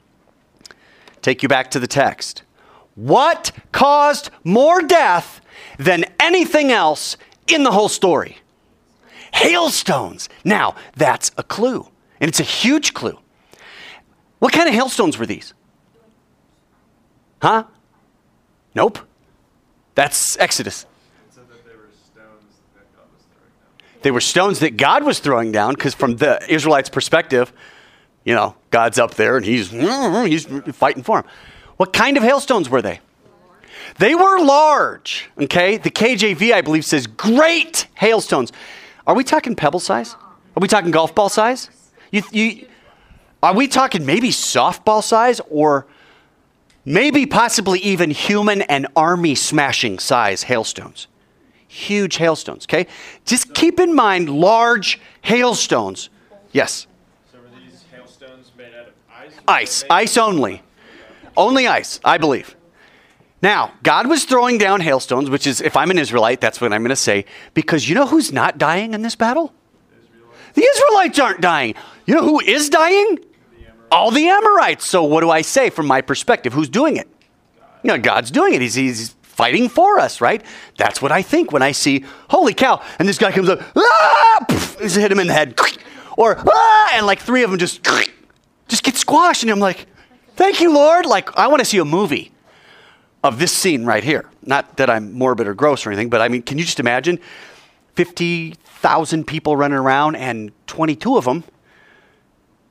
Take 1.21 1.43
you 1.43 1.49
back 1.49 1.69
to 1.71 1.79
the 1.79 1.87
text. 1.87 2.43
What 2.97 3.51
caused 3.71 4.31
more 4.43 4.81
death 4.81 5.39
than 5.77 6.05
anything 6.19 6.71
else 6.71 7.15
in 7.47 7.61
the 7.61 7.71
whole 7.71 7.89
story? 7.89 8.39
Hailstones. 9.33 10.29
Now, 10.43 10.73
that's 10.95 11.29
a 11.37 11.43
clue, 11.43 11.87
and 12.19 12.27
it's 12.27 12.39
a 12.39 12.43
huge 12.43 12.95
clue. 12.95 13.19
What 14.39 14.51
kind 14.51 14.67
of 14.67 14.73
hailstones 14.73 15.19
were 15.19 15.27
these? 15.27 15.53
Huh? 17.39 17.65
Nope. 18.73 18.97
That's 19.93 20.35
Exodus. 20.39 20.87
They 24.01 24.09
were 24.09 24.21
stones 24.21 24.59
that 24.59 24.75
God 24.75 25.03
was 25.03 25.19
throwing 25.19 25.51
down 25.51 25.75
because, 25.75 25.93
from 25.93 26.15
the 26.15 26.39
Israelites' 26.51 26.89
perspective, 26.89 27.53
you 28.23 28.33
know, 28.33 28.55
God's 28.71 28.97
up 28.97 29.13
there 29.13 29.37
and 29.37 29.45
he's, 29.45 29.69
he's 29.69 30.47
fighting 30.75 31.03
for 31.03 31.21
them. 31.21 31.31
What 31.77 31.93
kind 31.93 32.17
of 32.17 32.23
hailstones 32.23 32.69
were 32.69 32.81
they? 32.81 32.99
They 33.99 34.13
were 34.15 34.39
large, 34.43 35.29
okay? 35.39 35.77
The 35.77 35.89
KJV, 35.89 36.53
I 36.53 36.61
believe, 36.61 36.85
says 36.85 37.07
great 37.07 37.87
hailstones. 37.95 38.51
Are 39.05 39.15
we 39.15 39.23
talking 39.23 39.55
pebble 39.55 39.79
size? 39.79 40.13
Are 40.15 40.59
we 40.59 40.67
talking 40.67 40.91
golf 40.91 41.15
ball 41.15 41.29
size? 41.29 41.69
You, 42.11 42.23
you, 42.31 42.67
Are 43.41 43.53
we 43.55 43.67
talking 43.67 44.05
maybe 44.05 44.29
softball 44.29 45.03
size 45.03 45.39
or 45.49 45.87
maybe 46.85 47.25
possibly 47.25 47.79
even 47.79 48.11
human 48.11 48.61
and 48.63 48.87
army 48.95 49.35
smashing 49.35 49.99
size 49.99 50.43
hailstones? 50.43 51.07
Huge 51.67 52.17
hailstones, 52.17 52.65
okay? 52.65 52.87
Just 53.25 53.53
keep 53.53 53.79
in 53.79 53.93
mind 53.95 54.29
large 54.29 54.99
hailstones. 55.21 56.09
Yes, 56.51 56.87
So 57.31 57.37
were 57.39 57.47
these 57.59 57.83
hailstones 57.91 58.51
made 58.57 58.73
out 58.73 58.87
of 58.87 58.93
ice? 59.11 59.33
ice, 59.47 59.83
were 59.83 59.87
they 59.89 59.93
made- 59.95 60.01
ice 60.03 60.17
only. 60.17 60.61
Only 61.37 61.67
ice, 61.67 61.99
I 62.03 62.17
believe. 62.17 62.55
Now, 63.41 63.73
God 63.83 64.07
was 64.07 64.25
throwing 64.25 64.57
down 64.57 64.81
hailstones, 64.81 65.29
which 65.29 65.45
is, 65.45 65.61
if 65.61 65.77
I'm 65.77 65.91
an 65.91 65.99
Israelite, 65.99 66.41
that's 66.41 66.59
what 66.59 66.73
I'm 66.73 66.81
going 66.81 66.89
to 66.89 66.95
say, 66.95 67.25
because 67.53 67.87
you 67.87 67.93
know 67.93 68.07
who's 68.07 68.33
not 68.33 68.57
dying 68.57 68.95
in 68.95 69.03
this 69.03 69.15
battle? 69.15 69.53
The 70.55 70.63
Israelites 70.63 71.19
aren't 71.19 71.39
dying. 71.39 71.75
You 72.07 72.15
know 72.15 72.23
who 72.23 72.39
is 72.39 72.69
dying? 72.69 73.19
All 73.91 74.09
the 74.09 74.27
Amorites. 74.27 74.87
So, 74.87 75.03
what 75.03 75.21
do 75.21 75.29
I 75.29 75.43
say 75.43 75.69
from 75.69 75.85
my 75.85 76.01
perspective? 76.01 76.51
Who's 76.51 76.67
doing 76.67 76.97
it? 76.97 77.07
You 77.83 77.89
know, 77.89 77.99
God's 77.99 78.31
doing 78.31 78.55
it. 78.55 78.61
He's, 78.61 78.73
he's 78.73 79.15
fighting 79.21 79.69
for 79.69 79.99
us, 79.99 80.19
right? 80.19 80.43
That's 80.77 80.99
what 80.99 81.11
I 81.11 81.21
think 81.21 81.51
when 81.51 81.61
I 81.61 81.71
see, 81.71 82.03
holy 82.31 82.55
cow, 82.55 82.81
and 82.97 83.07
this 83.07 83.19
guy 83.19 83.31
comes 83.31 83.49
up, 83.49 83.61
ah, 83.75 84.45
poof, 84.49 84.79
just 84.79 84.97
hit 84.97 85.11
him 85.11 85.19
in 85.19 85.27
the 85.27 85.33
head, 85.33 85.57
or 86.17 86.37
ah, 86.39 86.91
and 86.95 87.05
like 87.05 87.19
three 87.19 87.43
of 87.43 87.51
them 87.51 87.59
just, 87.59 87.87
just 88.67 88.83
get 88.83 88.95
squashed, 88.95 89.43
and 89.43 89.51
I'm 89.51 89.59
like, 89.59 89.85
thank 90.37 90.61
you, 90.61 90.73
Lord. 90.73 91.05
Like, 91.05 91.35
I 91.37 91.47
want 91.47 91.59
to 91.59 91.65
see 91.65 91.79
a 91.79 91.85
movie 91.85 92.31
of 93.23 93.39
this 93.39 93.51
scene 93.51 93.85
right 93.85 94.03
here. 94.03 94.29
Not 94.43 94.77
that 94.77 94.89
I'm 94.89 95.11
morbid 95.11 95.47
or 95.47 95.53
gross 95.53 95.85
or 95.85 95.89
anything, 95.89 96.09
but 96.09 96.21
I 96.21 96.29
mean, 96.29 96.41
can 96.41 96.57
you 96.57 96.63
just 96.63 96.79
imagine 96.79 97.19
50,000 97.95 99.25
people 99.25 99.57
running 99.57 99.77
around 99.77 100.15
and 100.15 100.51
22 100.67 101.17
of 101.17 101.25
them, 101.25 101.43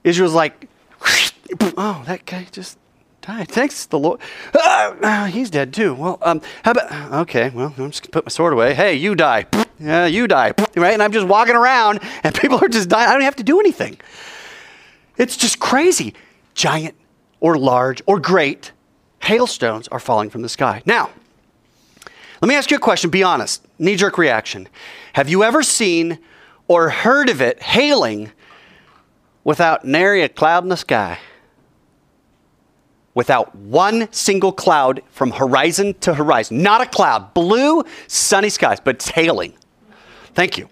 Israel's 0.05 0.35
like, 0.35 0.69
oh, 1.77 2.03
that 2.07 2.25
guy 2.25 2.47
just 2.53 2.79
died. 3.23 3.49
Thanks, 3.49 3.87
the 3.87 3.99
Lord. 3.99 4.21
Ah, 4.55 4.97
ah, 5.03 5.25
he's 5.27 5.51
dead 5.51 5.75
too. 5.75 5.95
Well, 5.95 6.19
um, 6.23 6.41
how 6.63 6.71
about, 6.71 7.13
okay, 7.23 7.51
well, 7.51 7.75
I'm 7.77 7.91
just 7.91 8.03
going 8.03 8.11
to 8.11 8.11
put 8.11 8.25
my 8.25 8.31
sword 8.31 8.53
away. 8.53 8.75
Hey, 8.75 8.95
you 8.95 9.15
die. 9.15 9.47
Yeah, 9.79 10.07
you 10.07 10.27
die. 10.27 10.55
Right? 10.75 10.95
And 10.95 11.03
I'm 11.03 11.13
just 11.13 11.27
walking 11.27 11.55
around 11.55 12.01
and 12.23 12.35
people 12.35 12.59
are 12.65 12.69
just 12.69 12.89
dying. 12.89 13.11
I 13.11 13.13
don't 13.13 13.21
have 13.23 13.37
to 13.37 13.43
do 13.43 13.61
anything. 13.61 13.99
It's 15.19 15.37
just 15.37 15.59
crazy. 15.59 16.15
Giant 16.55 16.95
or 17.41 17.59
large 17.59 18.03
or 18.07 18.19
great 18.19 18.73
hailstones 19.21 19.89
are 19.89 20.01
falling 20.01 20.31
from 20.31 20.43
the 20.43 20.49
sky. 20.49 20.83
Now, 20.87 21.11
let 22.41 22.49
me 22.49 22.55
ask 22.55 22.71
you 22.71 22.77
a 22.77 22.81
question. 22.81 23.11
Be 23.11 23.23
honest. 23.23 23.67
Knee 23.79 23.97
jerk 23.97 24.19
reaction. 24.19 24.69
Have 25.15 25.29
you 25.29 25.43
ever 25.43 25.63
seen 25.63 26.19
or 26.69 26.91
heard 26.91 27.29
of 27.29 27.41
it 27.41 27.63
hailing 27.63 28.33
without 29.45 29.85
nary 29.85 30.23
a 30.23 30.29
cloud 30.29 30.63
in 30.63 30.69
the 30.69 30.77
sky? 30.77 31.19
Without 33.15 33.55
one 33.55 34.13
single 34.13 34.53
cloud 34.53 35.03
from 35.11 35.31
horizon 35.31 35.95
to 36.01 36.15
horizon. 36.15 36.63
Not 36.63 36.83
a 36.83 36.87
cloud. 36.87 37.33
Blue, 37.33 37.83
sunny 38.07 38.51
skies, 38.51 38.79
but 38.79 38.97
it's 38.97 39.09
hailing. 39.09 39.55
Thank 40.35 40.59
you. 40.59 40.69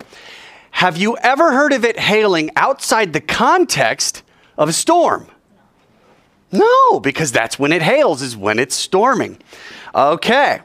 Have 0.72 0.98
you 0.98 1.16
ever 1.18 1.52
heard 1.52 1.72
of 1.72 1.84
it 1.84 1.98
hailing 1.98 2.50
outside 2.56 3.14
the 3.14 3.20
context 3.20 4.22
of 4.58 4.68
a 4.68 4.72
storm? 4.72 5.28
No, 6.54 7.00
because 7.00 7.32
that's 7.32 7.58
when 7.58 7.72
it 7.72 7.82
hails, 7.82 8.22
is 8.22 8.36
when 8.36 8.60
it's 8.60 8.76
storming. 8.76 9.38
Okay. 9.94 10.60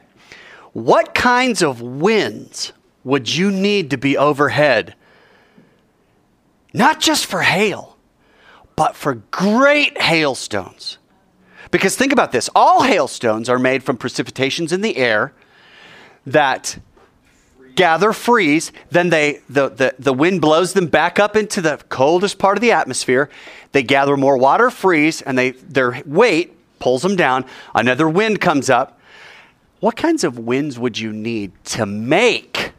What 0.73 1.15
kinds 1.15 1.63
of 1.63 1.81
winds 1.81 2.73
would 3.03 3.33
you 3.33 3.49
need 3.49 3.89
to 3.89 3.97
be 3.97 4.15
overhead? 4.15 4.93
Not 6.73 6.99
just 6.99 7.25
for 7.25 7.41
hail, 7.41 7.97
but 8.75 8.95
for 8.95 9.15
great 9.15 9.99
hailstones. 9.99 10.99
Because 11.71 11.95
think 11.95 12.13
about 12.13 12.31
this 12.31 12.49
all 12.53 12.83
hailstones 12.83 13.49
are 13.49 13.59
made 13.59 13.83
from 13.83 13.97
precipitations 13.97 14.71
in 14.71 14.81
the 14.81 14.95
air 14.95 15.33
that 16.25 16.77
gather, 17.75 18.13
freeze, 18.13 18.71
then 18.89 19.09
they 19.09 19.41
the, 19.49 19.69
the, 19.69 19.95
the 19.99 20.13
wind 20.13 20.41
blows 20.41 20.73
them 20.73 20.87
back 20.87 21.19
up 21.19 21.35
into 21.35 21.61
the 21.61 21.77
coldest 21.89 22.37
part 22.37 22.57
of 22.57 22.61
the 22.61 22.71
atmosphere. 22.71 23.29
They 23.71 23.83
gather 23.83 24.17
more 24.17 24.37
water, 24.37 24.69
freeze, 24.69 25.21
and 25.21 25.37
they 25.37 25.51
their 25.51 26.01
weight 26.05 26.55
pulls 26.79 27.01
them 27.01 27.15
down. 27.15 27.45
Another 27.75 28.09
wind 28.09 28.41
comes 28.41 28.69
up. 28.69 28.99
What 29.79 29.95
kinds 29.95 30.23
of 30.23 30.37
winds 30.37 30.77
would 30.77 30.99
you 30.99 31.13
need 31.13 31.51
to 31.65 31.85
make, 31.85 32.73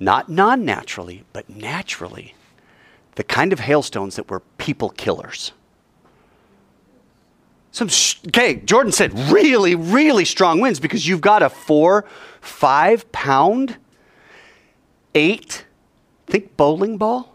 not 0.00 0.28
non 0.28 0.64
naturally, 0.64 1.24
but 1.32 1.48
naturally, 1.48 2.34
the 3.14 3.24
kind 3.24 3.52
of 3.52 3.60
hailstones 3.60 4.16
that 4.16 4.28
were 4.28 4.40
people 4.58 4.90
killers? 4.90 5.52
Some, 7.74 7.88
okay, 8.28 8.54
Jordan 8.64 8.92
said 8.92 9.18
really, 9.32 9.74
really 9.74 10.24
strong 10.24 10.60
winds 10.60 10.78
because 10.78 11.08
you've 11.08 11.20
got 11.20 11.42
a 11.42 11.48
four, 11.48 12.04
five 12.40 13.10
pound, 13.10 13.78
eight, 15.16 15.66
think 16.28 16.56
bowling 16.56 16.98
ball. 16.98 17.34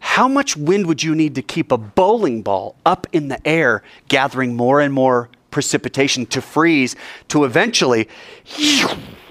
How 0.00 0.26
much 0.26 0.56
wind 0.56 0.88
would 0.88 1.04
you 1.04 1.14
need 1.14 1.36
to 1.36 1.42
keep 1.42 1.70
a 1.70 1.78
bowling 1.78 2.42
ball 2.42 2.74
up 2.84 3.06
in 3.12 3.28
the 3.28 3.46
air, 3.46 3.84
gathering 4.08 4.56
more 4.56 4.80
and 4.80 4.92
more 4.92 5.28
precipitation 5.52 6.26
to 6.26 6.42
freeze, 6.42 6.96
to 7.28 7.44
eventually, 7.44 8.08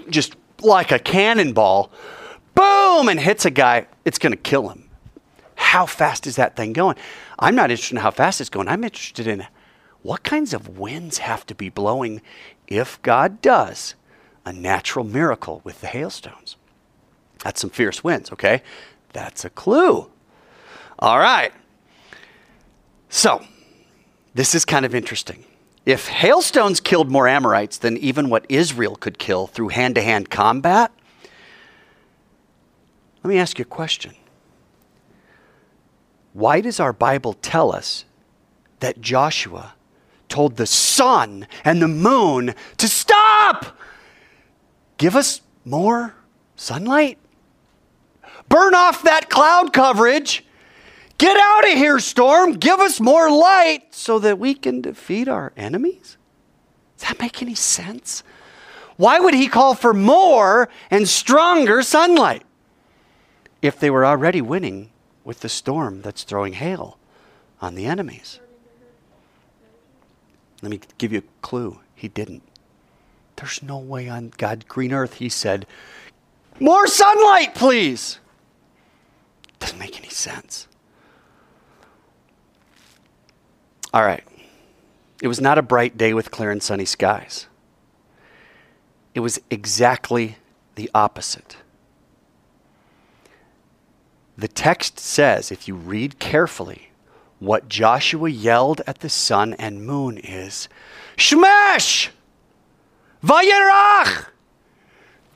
just 0.10 0.38
like 0.62 0.93
a 0.93 0.99
cannonball, 0.99 1.91
boom, 2.54 3.10
and 3.10 3.19
hits 3.19 3.43
a 3.43 3.51
guy? 3.51 3.86
It's 4.06 4.17
going 4.17 4.32
to 4.32 4.38
kill 4.38 4.69
him. 4.69 4.89
How 5.56 5.86
fast 5.86 6.25
is 6.25 6.38
that 6.38 6.56
thing 6.56 6.71
going? 6.71 6.95
I'm 7.38 7.54
not 7.54 7.69
interested 7.69 7.97
in 7.97 8.01
how 8.01 8.12
fast 8.12 8.39
it's 8.39 8.49
going. 8.49 8.69
I'm 8.69 8.86
interested 8.86 9.28
in 9.28 9.45
what 10.06 10.22
kinds 10.22 10.54
of 10.54 10.78
winds 10.78 11.18
have 11.18 11.48
to 11.48 11.56
be 11.56 11.68
blowing 11.68 12.22
if 12.68 13.02
God 13.02 13.41
does 13.41 13.96
a 14.46 14.54
natural 14.54 15.04
miracle 15.04 15.62
with 15.63 15.82
the 15.82 15.88
hailstones. 15.88 16.58
That's 17.44 17.60
some 17.60 17.72
fierce 17.72 18.04
winds, 18.04 18.32
okay? 18.32 18.62
That's 19.13 19.44
a 19.44 19.50
clue. 19.50 20.08
All 21.00 21.18
right. 21.18 21.52
So, 23.10 23.44
this 24.36 24.54
is 24.54 24.63
kind 24.63 24.86
of 24.86 24.94
interesting. 24.94 25.44
If 25.88 26.08
hailstones 26.08 26.80
killed 26.80 27.10
more 27.10 27.28
Amorites 27.28 27.80
than 27.80 27.98
even 27.98 28.30
what 28.30 28.46
Israel 28.48 28.96
could 28.98 29.18
kill 29.18 29.48
through 29.48 29.70
hand 29.70 29.96
to 29.96 30.04
hand 30.04 30.30
combat, 30.30 30.91
let 33.24 33.30
me 33.30 33.39
ask 33.39 33.58
you 33.58 33.63
a 33.63 33.65
question. 33.65 34.13
Why 36.34 36.62
does 36.62 36.80
our 36.80 36.94
Bible 36.94 37.34
tell 37.34 37.74
us 37.74 38.06
that 38.82 39.02
Joshua 39.02 39.74
told 40.36 40.58
the 40.58 40.65
sun 40.65 41.48
and 41.63 41.82
the 41.82 41.88
moon 41.88 42.54
to 42.76 42.89
stop? 42.89 43.78
Give 44.98 45.15
us 45.15 45.39
more 45.63 46.13
sunlight? 46.58 47.17
Burn 48.50 48.76
off 48.76 49.04
that 49.04 49.30
cloud 49.30 49.71
coverage. 49.71 50.45
Get 51.17 51.38
out 51.38 51.63
of 51.63 51.78
here, 51.78 52.00
storm. 52.00 52.52
Give 52.52 52.82
us 52.82 53.00
more 53.00 53.32
light 53.32 53.95
so 53.95 54.19
that 54.19 54.38
we 54.38 54.54
can 54.54 54.82
defeat 54.82 55.30
our 55.30 55.54
enemies? 55.56 56.17
Does 56.98 57.08
that 57.08 57.19
make 57.21 57.41
any 57.41 57.56
sense? 57.56 58.21
Why 58.98 59.19
would 59.19 59.34
he 59.34 59.48
call 59.48 59.74
for 59.74 59.93
more 59.93 60.67
and 60.91 61.08
stronger 61.08 61.82
sunlight 61.82 62.43
if 63.62 63.80
they 63.80 63.89
were 63.89 64.06
already 64.06 64.41
winning 64.41 64.91
with 65.24 65.39
the 65.39 65.50
storm 65.50 66.02
that's 66.02 66.24
throwing 66.24 66.54
hail 66.54 66.98
on 67.62 67.76
the 67.76 67.86
enemies? 67.86 68.41
Let 70.62 70.70
me 70.72 70.80
give 70.98 71.12
you 71.12 71.20
a 71.20 71.41
clue. 71.41 71.80
He 71.96 72.08
didn't. 72.08 72.44
There's 73.36 73.62
no 73.62 73.78
way 73.78 74.08
on 74.08 74.32
God's 74.38 74.65
green 74.65 74.94
earth 74.94 75.15
he 75.15 75.30
said, 75.30 75.65
More 76.60 76.88
sunlight, 76.88 77.54
please. 77.56 78.20
Doesn't 79.60 79.80
make 79.80 79.98
any 79.98 80.10
sense. 80.10 80.68
All 83.94 84.04
right. 84.04 84.24
It 85.22 85.28
was 85.28 85.39
not 85.39 85.58
a 85.58 85.62
bright 85.62 85.98
day 85.98 86.13
with 86.13 86.32
clear 86.32 86.52
and 86.52 86.62
sunny 86.62 86.86
skies. 86.86 87.48
It 89.13 89.22
was 89.22 89.39
exactly 89.50 90.38
the 90.76 90.89
opposite. 90.94 91.58
The 94.38 94.50
text 94.50 95.00
says, 95.00 95.52
if 95.52 95.68
you 95.68 95.76
read 95.76 96.20
carefully, 96.20 96.89
what 97.39 97.67
Joshua 97.67 98.30
yelled 98.30 98.82
at 98.88 99.00
the 99.00 99.10
sun 99.10 99.54
and 99.56 99.86
moon 99.86 100.17
is 100.17 100.67
Shmesh! 101.17 102.10
Vayerach! 103.24 104.28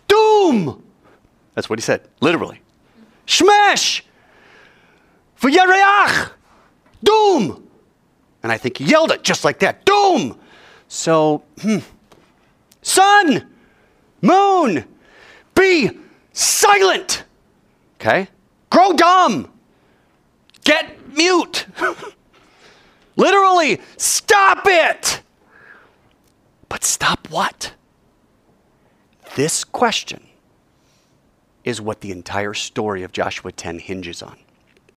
Doom! 0.08 0.84
That's 1.56 1.70
what 1.70 1.80
he 1.80 1.84
said, 1.84 2.08
literally. 2.22 2.62
Shmesh! 3.26 4.02
Vayerach! 5.42 6.32
Doom! 7.04 7.68
And 8.44 8.52
I 8.52 8.58
think 8.58 8.78
he 8.78 8.86
yelled 8.86 9.12
it 9.12 9.24
just 9.24 9.44
like 9.44 9.60
that. 9.60 9.86
Doom! 9.86 10.38
So, 10.88 11.44
hmm. 11.62 11.80
Sun! 12.82 13.48
Moon! 14.22 14.86
Be 15.56 15.92
silent! 16.34 17.24
Okay? 18.00 18.28
Grow 18.70 18.94
dumb! 18.94 19.52
Get 20.64 20.99
mute! 21.16 21.66
Literally, 23.16 23.80
Stop 24.30 24.68
it! 24.68 25.22
But 26.70 26.84
stop 26.84 27.30
what? 27.32 27.74
This 29.36 29.64
question 29.64 30.28
is 31.64 31.82
what 31.82 32.02
the 32.02 32.12
entire 32.12 32.54
story 32.54 33.02
of 33.04 33.12
Joshua 33.12 33.52
10 33.52 33.80
hinges 33.80 34.22
on. 34.22 34.38